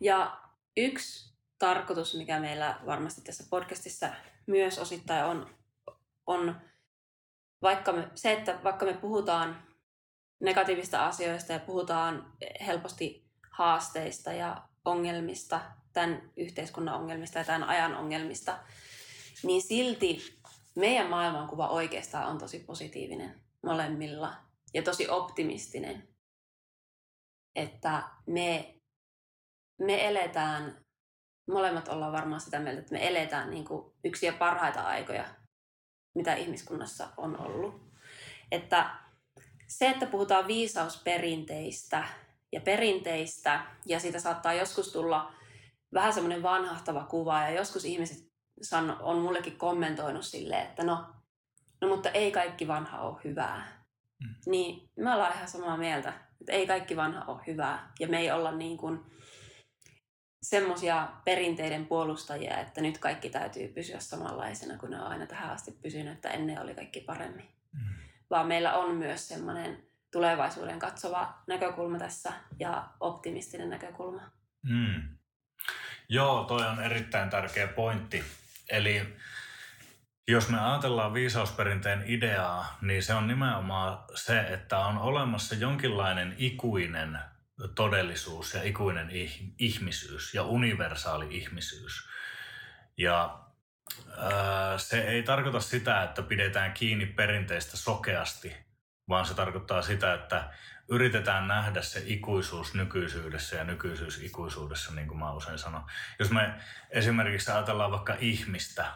Ja 0.01 0.41
yksi 0.77 1.39
tarkoitus, 1.59 2.15
mikä 2.15 2.41
meillä 2.41 2.81
varmasti 2.87 3.21
tässä 3.21 3.45
podcastissa 3.51 4.09
myös 4.47 4.79
osittain 4.79 5.25
on 5.25 5.59
on 6.29 6.61
vaikka 7.63 7.93
me, 7.93 8.09
se, 8.15 8.33
että 8.33 8.59
vaikka 8.65 8.87
me 8.87 8.95
puhutaan 8.95 9.63
negatiivista 10.41 11.07
asioista 11.07 11.53
ja 11.53 11.59
puhutaan 11.59 12.33
helposti 12.67 13.25
haasteista 13.51 14.33
ja 14.33 14.63
ongelmista, 14.85 15.61
tämän 15.93 16.31
yhteiskunnan 16.37 16.95
ongelmista 16.95 17.39
ja 17.39 17.45
tämän 17.45 17.65
ajan 17.65 17.97
ongelmista, 17.97 18.59
niin 19.43 19.63
silti 19.63 20.39
meidän 20.75 21.11
maailmankuva 21.11 21.69
oikeastaan 21.69 22.27
on 22.29 22.39
tosi 22.39 22.59
positiivinen 22.59 23.41
molemmilla 23.63 24.35
ja 24.75 24.83
tosi 24.83 25.09
optimistinen. 25.09 26.09
Että 27.57 28.03
me, 28.27 28.75
me 29.79 30.07
eletään, 30.09 30.81
molemmat 31.51 31.89
ollaan 31.89 32.13
varmaan 32.13 32.41
sitä 32.41 32.59
mieltä, 32.59 32.81
että 32.81 32.93
me 32.93 33.09
eletään 33.09 33.51
niin 33.51 33.65
kuin 33.65 33.93
yksiä 34.05 34.33
parhaita 34.33 34.81
aikoja 34.81 35.25
mitä 36.19 36.35
ihmiskunnassa 36.35 37.09
on 37.17 37.41
ollut. 37.41 37.81
Että 38.53 38.91
se, 39.67 39.89
että 39.89 40.07
puhutaan 40.07 40.47
viisausperinteistä 40.47 42.05
ja 42.53 42.61
perinteistä, 42.61 43.67
ja 43.87 44.01
siitä 44.01 44.21
saattaa 44.21 44.53
joskus 44.53 44.93
tulla 44.93 45.33
vähän 45.95 46.13
semmoinen 46.13 46.43
vanhahtava 46.43 47.05
kuva, 47.05 47.41
ja 47.41 47.51
joskus 47.51 47.85
ihmiset 47.85 48.28
on 49.01 49.19
mullekin 49.19 49.57
kommentoinut 49.57 50.25
silleen, 50.25 50.67
että 50.67 50.85
no, 50.85 51.07
no 51.81 51.89
mutta 51.89 52.11
ei 52.11 52.33
kaikki 52.33 52.69
vanha 52.69 53.01
ole 53.01 53.21
hyvää. 53.25 53.85
Mm. 54.23 54.35
Niin 54.47 54.89
me 54.97 55.15
ollaan 55.15 55.35
ihan 55.35 55.49
samaa 55.49 55.77
mieltä, 55.77 56.13
että 56.41 56.53
ei 56.53 56.67
kaikki 56.67 56.97
vanha 56.97 57.25
ole 57.25 57.41
hyvää, 57.47 57.93
ja 58.01 58.09
me 58.09 58.19
ei 58.19 58.31
olla 58.31 58.53
niin 58.53 58.77
kuin, 58.77 59.05
semmoisia 60.43 61.09
perinteiden 61.25 61.87
puolustajia, 61.87 62.59
että 62.59 62.81
nyt 62.81 62.99
kaikki 62.99 63.31
täytyy 63.31 63.69
pysyä 63.69 64.01
samanlaisena 64.01 64.79
kuin 64.79 64.91
ne 64.91 65.01
on 65.01 65.07
aina 65.07 65.27
tähän 65.27 65.51
asti 65.51 65.71
pysynyt, 65.83 66.13
että 66.13 66.31
ennen 66.31 66.61
oli 66.61 66.75
kaikki 66.75 67.01
paremmin. 67.01 67.49
Mm. 67.73 67.95
Vaan 68.31 68.47
meillä 68.47 68.75
on 68.75 68.97
myös 68.97 69.29
semmoinen 69.29 69.83
tulevaisuuden 70.13 70.79
katsova 70.79 71.35
näkökulma 71.47 71.99
tässä 71.99 72.33
ja 72.59 72.89
optimistinen 73.01 73.71
näkökulma. 73.71 74.23
Mm. 74.63 75.19
Joo, 76.09 76.45
toi 76.45 76.67
on 76.67 76.83
erittäin 76.83 77.31
tärkeä 77.31 77.67
pointti. 77.67 78.25
Eli 78.69 79.17
Jos 80.29 80.49
me 80.49 80.61
ajatellaan 80.61 81.15
viisausperinteen 81.15 82.03
ideaa, 82.07 82.79
niin 82.83 83.03
se 83.03 83.15
on 83.15 83.29
nimenomaan 83.29 83.99
se, 84.15 84.41
että 84.41 84.79
on 84.79 84.99
olemassa 84.99 85.55
jonkinlainen 85.55 86.35
ikuinen 86.39 87.19
todellisuus 87.75 88.55
ja 88.55 88.63
ikuinen 88.63 89.11
ihmisyys 89.59 90.35
ja 90.35 90.43
universaali 90.43 91.27
ihmisyys. 91.31 92.09
Ja 92.97 93.39
ää, 94.17 94.79
se 94.79 95.01
ei 95.01 95.23
tarkoita 95.23 95.61
sitä, 95.61 96.03
että 96.03 96.23
pidetään 96.23 96.73
kiinni 96.73 97.07
perinteistä 97.07 97.77
sokeasti, 97.77 98.57
vaan 99.09 99.27
se 99.27 99.35
tarkoittaa 99.35 99.83
sitä, 99.83 100.15
että 100.15 100.51
yritetään 100.89 101.49
nähdä 101.49 101.83
se 101.83 102.03
ikuisuus 102.07 102.75
nykyisyydessä 102.75 103.57
ja 103.57 103.65
nykyisyys 103.65 104.23
ikuisuudessa, 104.23 104.95
niin 104.95 105.09
kuin 105.09 105.19
mä 105.19 105.33
usein 105.33 105.59
sanon. 105.59 105.85
Jos 106.19 106.31
me 106.31 106.55
esimerkiksi 106.91 107.51
ajatellaan 107.51 107.91
vaikka 107.91 108.17
ihmistä, 108.19 108.93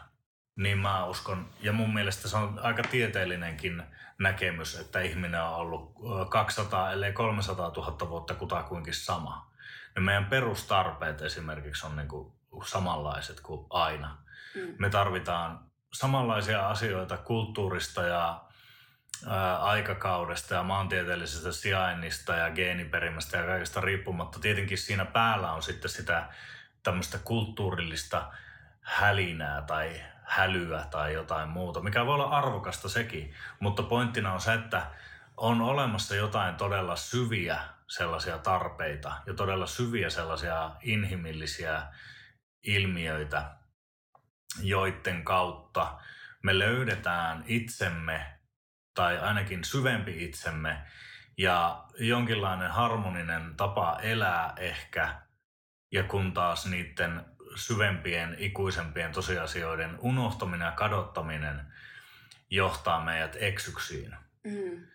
niin 0.55 0.77
mä 0.77 1.05
uskon, 1.05 1.49
ja 1.61 1.73
mun 1.73 1.93
mielestä 1.93 2.27
se 2.27 2.37
on 2.37 2.59
aika 2.61 2.83
tieteellinenkin 2.83 3.83
näkemys, 4.19 4.79
että 4.79 5.01
ihminen 5.01 5.41
on 5.41 5.55
ollut 5.55 5.93
200 6.29 6.91
ellei 6.91 7.13
300 7.13 7.69
000 7.69 8.09
vuotta 8.09 8.33
kutakuinkin 8.33 8.93
sama. 8.93 9.53
Ja 9.95 10.01
meidän 10.01 10.25
perustarpeet 10.25 11.21
esimerkiksi 11.21 11.85
on 11.85 11.95
niin 11.95 12.07
kuin 12.07 12.33
samanlaiset 12.65 13.39
kuin 13.39 13.67
aina. 13.69 14.17
Mm. 14.55 14.75
Me 14.79 14.89
tarvitaan 14.89 15.59
samanlaisia 15.93 16.69
asioita 16.69 17.17
kulttuurista 17.17 18.03
ja 18.03 18.43
aikakaudesta 19.59 20.53
ja 20.53 20.63
maantieteellisestä 20.63 21.51
sijainnista 21.51 22.33
ja 22.33 22.51
geeniperimästä 22.51 23.37
ja 23.37 23.45
kaikesta 23.45 23.81
riippumatta. 23.81 24.39
Tietenkin 24.39 24.77
siinä 24.77 25.05
päällä 25.05 25.51
on 25.51 25.63
sitten 25.63 25.91
sitä 25.91 26.29
tämmöistä 26.83 27.17
kulttuurillista 27.17 28.31
hälinää 28.81 29.61
tai 29.61 30.01
hälyä 30.23 30.85
tai 30.91 31.13
jotain 31.13 31.49
muuta, 31.49 31.81
mikä 31.81 32.05
voi 32.05 32.13
olla 32.13 32.29
arvokasta 32.29 32.89
sekin. 32.89 33.33
Mutta 33.59 33.83
pointtina 33.83 34.33
on 34.33 34.41
se, 34.41 34.53
että 34.53 34.85
on 35.37 35.61
olemassa 35.61 36.15
jotain 36.15 36.55
todella 36.55 36.95
syviä 36.95 37.59
sellaisia 37.87 38.37
tarpeita 38.37 39.13
ja 39.25 39.33
todella 39.33 39.67
syviä 39.67 40.09
sellaisia 40.09 40.71
inhimillisiä 40.81 41.83
ilmiöitä, 42.63 43.51
joiden 44.61 45.23
kautta 45.23 45.99
me 46.43 46.59
löydetään 46.59 47.43
itsemme 47.47 48.33
tai 48.93 49.19
ainakin 49.19 49.63
syvempi 49.63 50.23
itsemme 50.23 50.77
ja 51.37 51.85
jonkinlainen 51.99 52.71
harmoninen 52.71 53.55
tapa 53.55 53.99
elää 54.01 54.53
ehkä. 54.57 55.21
Ja 55.91 56.03
kun 56.03 56.33
taas 56.33 56.65
niiden 56.65 57.25
syvempien, 57.55 58.35
ikuisempien 58.39 59.11
tosiasioiden 59.11 59.99
unohtaminen 59.99 60.65
ja 60.65 60.71
kadottaminen 60.71 61.61
johtaa 62.49 63.03
meidät 63.03 63.37
eksyksiin. 63.39 64.15
Mm. 64.43 64.87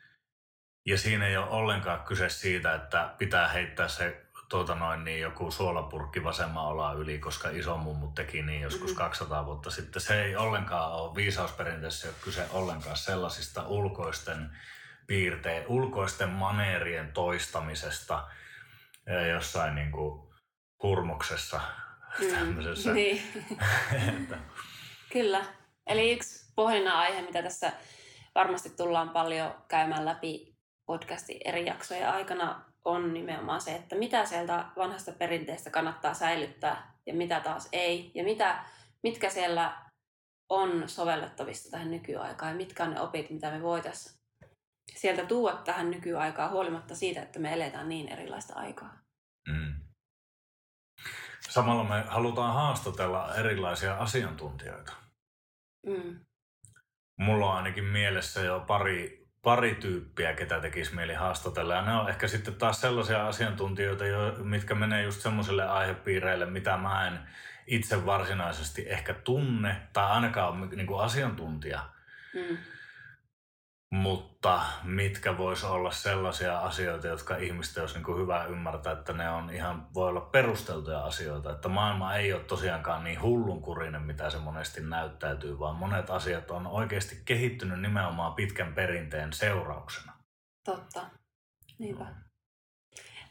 Ja 0.87 0.99
siinä 0.99 1.27
ei 1.27 1.37
ole 1.37 1.51
ollenkaan 1.51 2.01
kyse 2.01 2.29
siitä, 2.29 2.75
että 2.75 3.15
pitää 3.19 3.49
heittää 3.49 3.89
se 3.89 4.27
tuota 4.49 4.75
noin, 4.75 5.05
niin 5.05 5.21
joku 5.21 5.51
suolapurkki 5.51 6.25
vasemman 6.25 6.67
olaa 6.67 6.93
yli, 6.93 7.19
koska 7.19 7.49
mummu 7.79 8.07
teki 8.15 8.43
niin 8.43 8.61
joskus 8.61 8.91
mm-hmm. 8.91 8.97
200 8.97 9.47
vuotta 9.47 9.71
sitten. 9.71 10.03
Se 10.03 10.23
ei 10.23 10.37
ollenkaan 10.37 10.93
ole 10.93 11.15
viisausperinteessä 11.15 12.09
ole 12.09 12.17
kyse 12.25 12.47
ollenkaan 12.53 12.97
sellaisista 12.97 13.67
ulkoisten 13.67 14.51
piirteen, 15.07 15.67
ulkoisten 15.67 16.29
maneerien 16.29 17.13
toistamisesta 17.13 18.29
jossain 19.31 19.75
niin 19.75 19.93
kuin 19.93 20.29
hurmuksessa 20.83 21.61
mm, 22.21 22.31
tämmöisessä. 22.31 22.93
Niin. 22.93 23.23
Kyllä. 25.13 25.45
Eli 25.87 26.13
yksi 26.13 26.53
pohdinnan 26.55 26.97
aihe, 26.97 27.23
mitä 27.23 27.43
tässä 27.43 27.73
varmasti 28.35 28.71
tullaan 28.71 29.11
paljon 29.11 29.55
käymään 29.69 30.05
läpi 30.05 30.57
podcastin 30.87 31.41
eri 31.45 31.67
jaksojen 31.67 32.09
aikana, 32.09 32.68
on 32.85 33.15
nimenomaan 33.15 33.61
se, 33.61 33.75
että 33.75 33.97
mitä 33.97 34.25
sieltä 34.25 34.65
vanhasta 34.77 35.13
perinteestä 35.13 35.71
kannattaa 35.71 36.15
säilyttää 36.15 36.99
ja 37.07 37.15
mitä 37.15 37.41
taas 37.41 37.69
ei. 37.73 38.11
Ja 38.15 38.25
mitä, 38.25 38.65
mitkä 39.03 39.31
siellä 39.31 39.89
on 40.49 40.89
sovellettavissa 40.89 41.71
tähän 41.71 41.91
nykyaikaan 41.91 42.53
ja 42.53 42.57
mitkä 42.57 42.85
on 42.85 42.91
ne 42.91 43.01
opit, 43.01 43.31
mitä 43.31 43.51
me 43.51 43.63
voitaisiin 43.63 44.19
sieltä 44.97 45.27
tuoda 45.27 45.57
tähän 45.57 45.91
nykyaikaan 45.91 46.51
huolimatta 46.51 46.95
siitä, 46.95 47.23
että 47.23 47.39
me 47.39 47.53
eletään 47.53 47.89
niin 47.89 48.09
erilaista 48.09 48.55
aikaa. 48.55 48.99
Mm. 49.49 49.75
Samalla 51.49 51.85
me 51.85 52.05
halutaan 52.09 52.55
haastatella 52.55 53.35
erilaisia 53.35 53.95
asiantuntijoita. 53.95 54.93
Mm. 55.87 56.21
Mulla 57.19 57.51
on 57.51 57.57
ainakin 57.57 57.85
mielessä 57.85 58.41
jo 58.41 58.65
pari 58.67 59.28
pari 59.43 59.75
tyyppiä, 59.75 60.35
ketä 60.35 60.61
tekisi 60.61 60.95
mieli 60.95 61.15
haastatella. 61.15 61.75
Ja 61.75 61.83
ne 61.83 61.95
on 61.95 62.09
ehkä 62.09 62.29
sitten 62.29 62.55
taas 62.55 62.81
sellaisia 62.81 63.27
asiantuntijoita, 63.27 64.07
jo, 64.07 64.35
mitkä 64.43 64.75
menee 64.75 65.03
just 65.03 65.21
semmoiselle 65.21 65.69
aihepiireille, 65.69 66.47
mitä 66.47 66.77
mä 66.77 67.07
en 67.07 67.19
itse 67.67 68.07
varsinaisesti 68.07 68.85
ehkä 68.89 69.15
tunne, 69.15 69.77
tai 69.93 70.11
ainakaan 70.11 70.71
niin 70.71 70.87
kuin 70.87 71.01
asiantuntija. 71.01 71.81
Mm 72.35 72.57
mutta 73.91 74.63
mitkä 74.83 75.39
vois 75.39 75.65
olla 75.65 75.91
sellaisia 75.91 76.59
asioita, 76.59 77.07
jotka 77.07 77.37
ihmisten 77.37 77.83
olisi 77.83 77.99
niin 77.99 78.19
hyvä 78.19 78.45
ymmärtää, 78.45 78.93
että 78.93 79.13
ne 79.13 79.31
on 79.31 79.51
ihan, 79.51 79.87
voi 79.95 80.09
olla 80.09 80.21
perusteltuja 80.21 81.05
asioita, 81.05 81.53
että 81.53 81.69
maailma 81.69 82.15
ei 82.15 82.33
ole 82.33 82.45
tosiaankaan 82.45 83.05
niin 83.05 83.23
hullunkurinen, 83.23 84.03
mitä 84.03 84.31
se 84.31 84.39
monesti 84.39 84.81
näyttäytyy, 84.81 85.59
vaan 85.59 85.77
monet 85.77 86.11
asiat 86.11 86.51
on 86.51 86.67
oikeasti 86.67 87.23
kehittynyt 87.25 87.81
nimenomaan 87.81 88.35
pitkän 88.35 88.75
perinteen 88.75 89.33
seurauksena. 89.33 90.13
Totta, 90.65 91.07
niinpä. 91.79 92.05
No. 92.05 92.11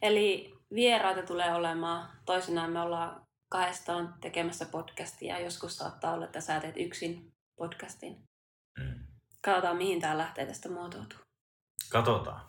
Eli 0.01 0.57
vieraita 0.73 1.23
tulee 1.23 1.53
olemaan, 1.53 2.09
toisinaan 2.25 2.71
me 2.71 2.81
ollaan 2.81 3.21
kahdestaan 3.51 4.15
tekemässä 4.21 4.65
podcastia, 4.65 5.39
joskus 5.39 5.77
saattaa 5.77 6.13
olla, 6.13 6.25
että 6.25 6.41
sä 6.41 6.59
teet 6.59 6.77
yksin 6.77 7.31
podcastin. 7.59 8.23
Mm. 8.79 9.06
Katsotaan, 9.47 9.77
mihin 9.77 10.01
tämä 10.01 10.17
lähtee 10.17 10.45
tästä 10.45 10.69
muotoutuu. 10.69 11.19
Katsotaan. 11.91 12.41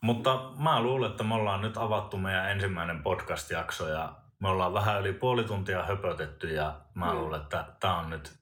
Mutta 0.00 0.52
mä 0.58 0.82
luulen, 0.82 1.10
että 1.10 1.24
me 1.24 1.34
ollaan 1.34 1.60
nyt 1.60 1.76
avattu 1.76 2.16
meidän 2.16 2.50
ensimmäinen 2.50 3.02
podcast-jakso 3.02 3.88
ja 3.88 4.16
me 4.40 4.48
ollaan 4.48 4.74
vähän 4.74 5.00
yli 5.00 5.12
puoli 5.12 5.44
tuntia 5.44 5.82
höpötetty 5.82 6.54
ja 6.54 6.80
mä 6.94 7.12
mm. 7.12 7.18
luulen, 7.18 7.42
että 7.42 7.64
tämä 7.80 7.98
on 7.98 8.10
nyt 8.10 8.32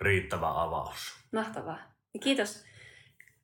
riittävä 0.00 0.62
avaus. 0.62 1.14
Mahtavaa. 1.32 1.78
Ja 2.14 2.20
kiitos 2.20 2.64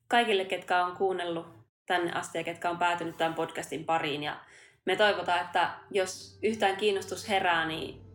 kaikille, 0.08 0.44
ketkä 0.44 0.84
on 0.84 0.96
kuunnellut 0.96 1.46
tänne 1.86 2.12
asti 2.12 2.38
ja 2.38 2.44
ketkä 2.44 2.70
on 2.70 2.78
päätynyt 2.78 3.16
tämän 3.16 3.34
podcastin 3.34 3.84
pariin. 3.84 4.22
Ja 4.22 4.40
me 4.84 4.96
toivotaan, 4.96 5.40
että 5.40 5.70
jos 5.90 6.38
yhtään 6.42 6.76
kiinnostus 6.76 7.28
herää, 7.28 7.66
niin 7.66 8.06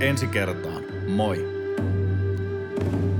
Ensi 0.00 0.26
kertaan, 0.26 0.82
moi! 1.08 1.56
thank 2.78 3.04
you 3.04 3.15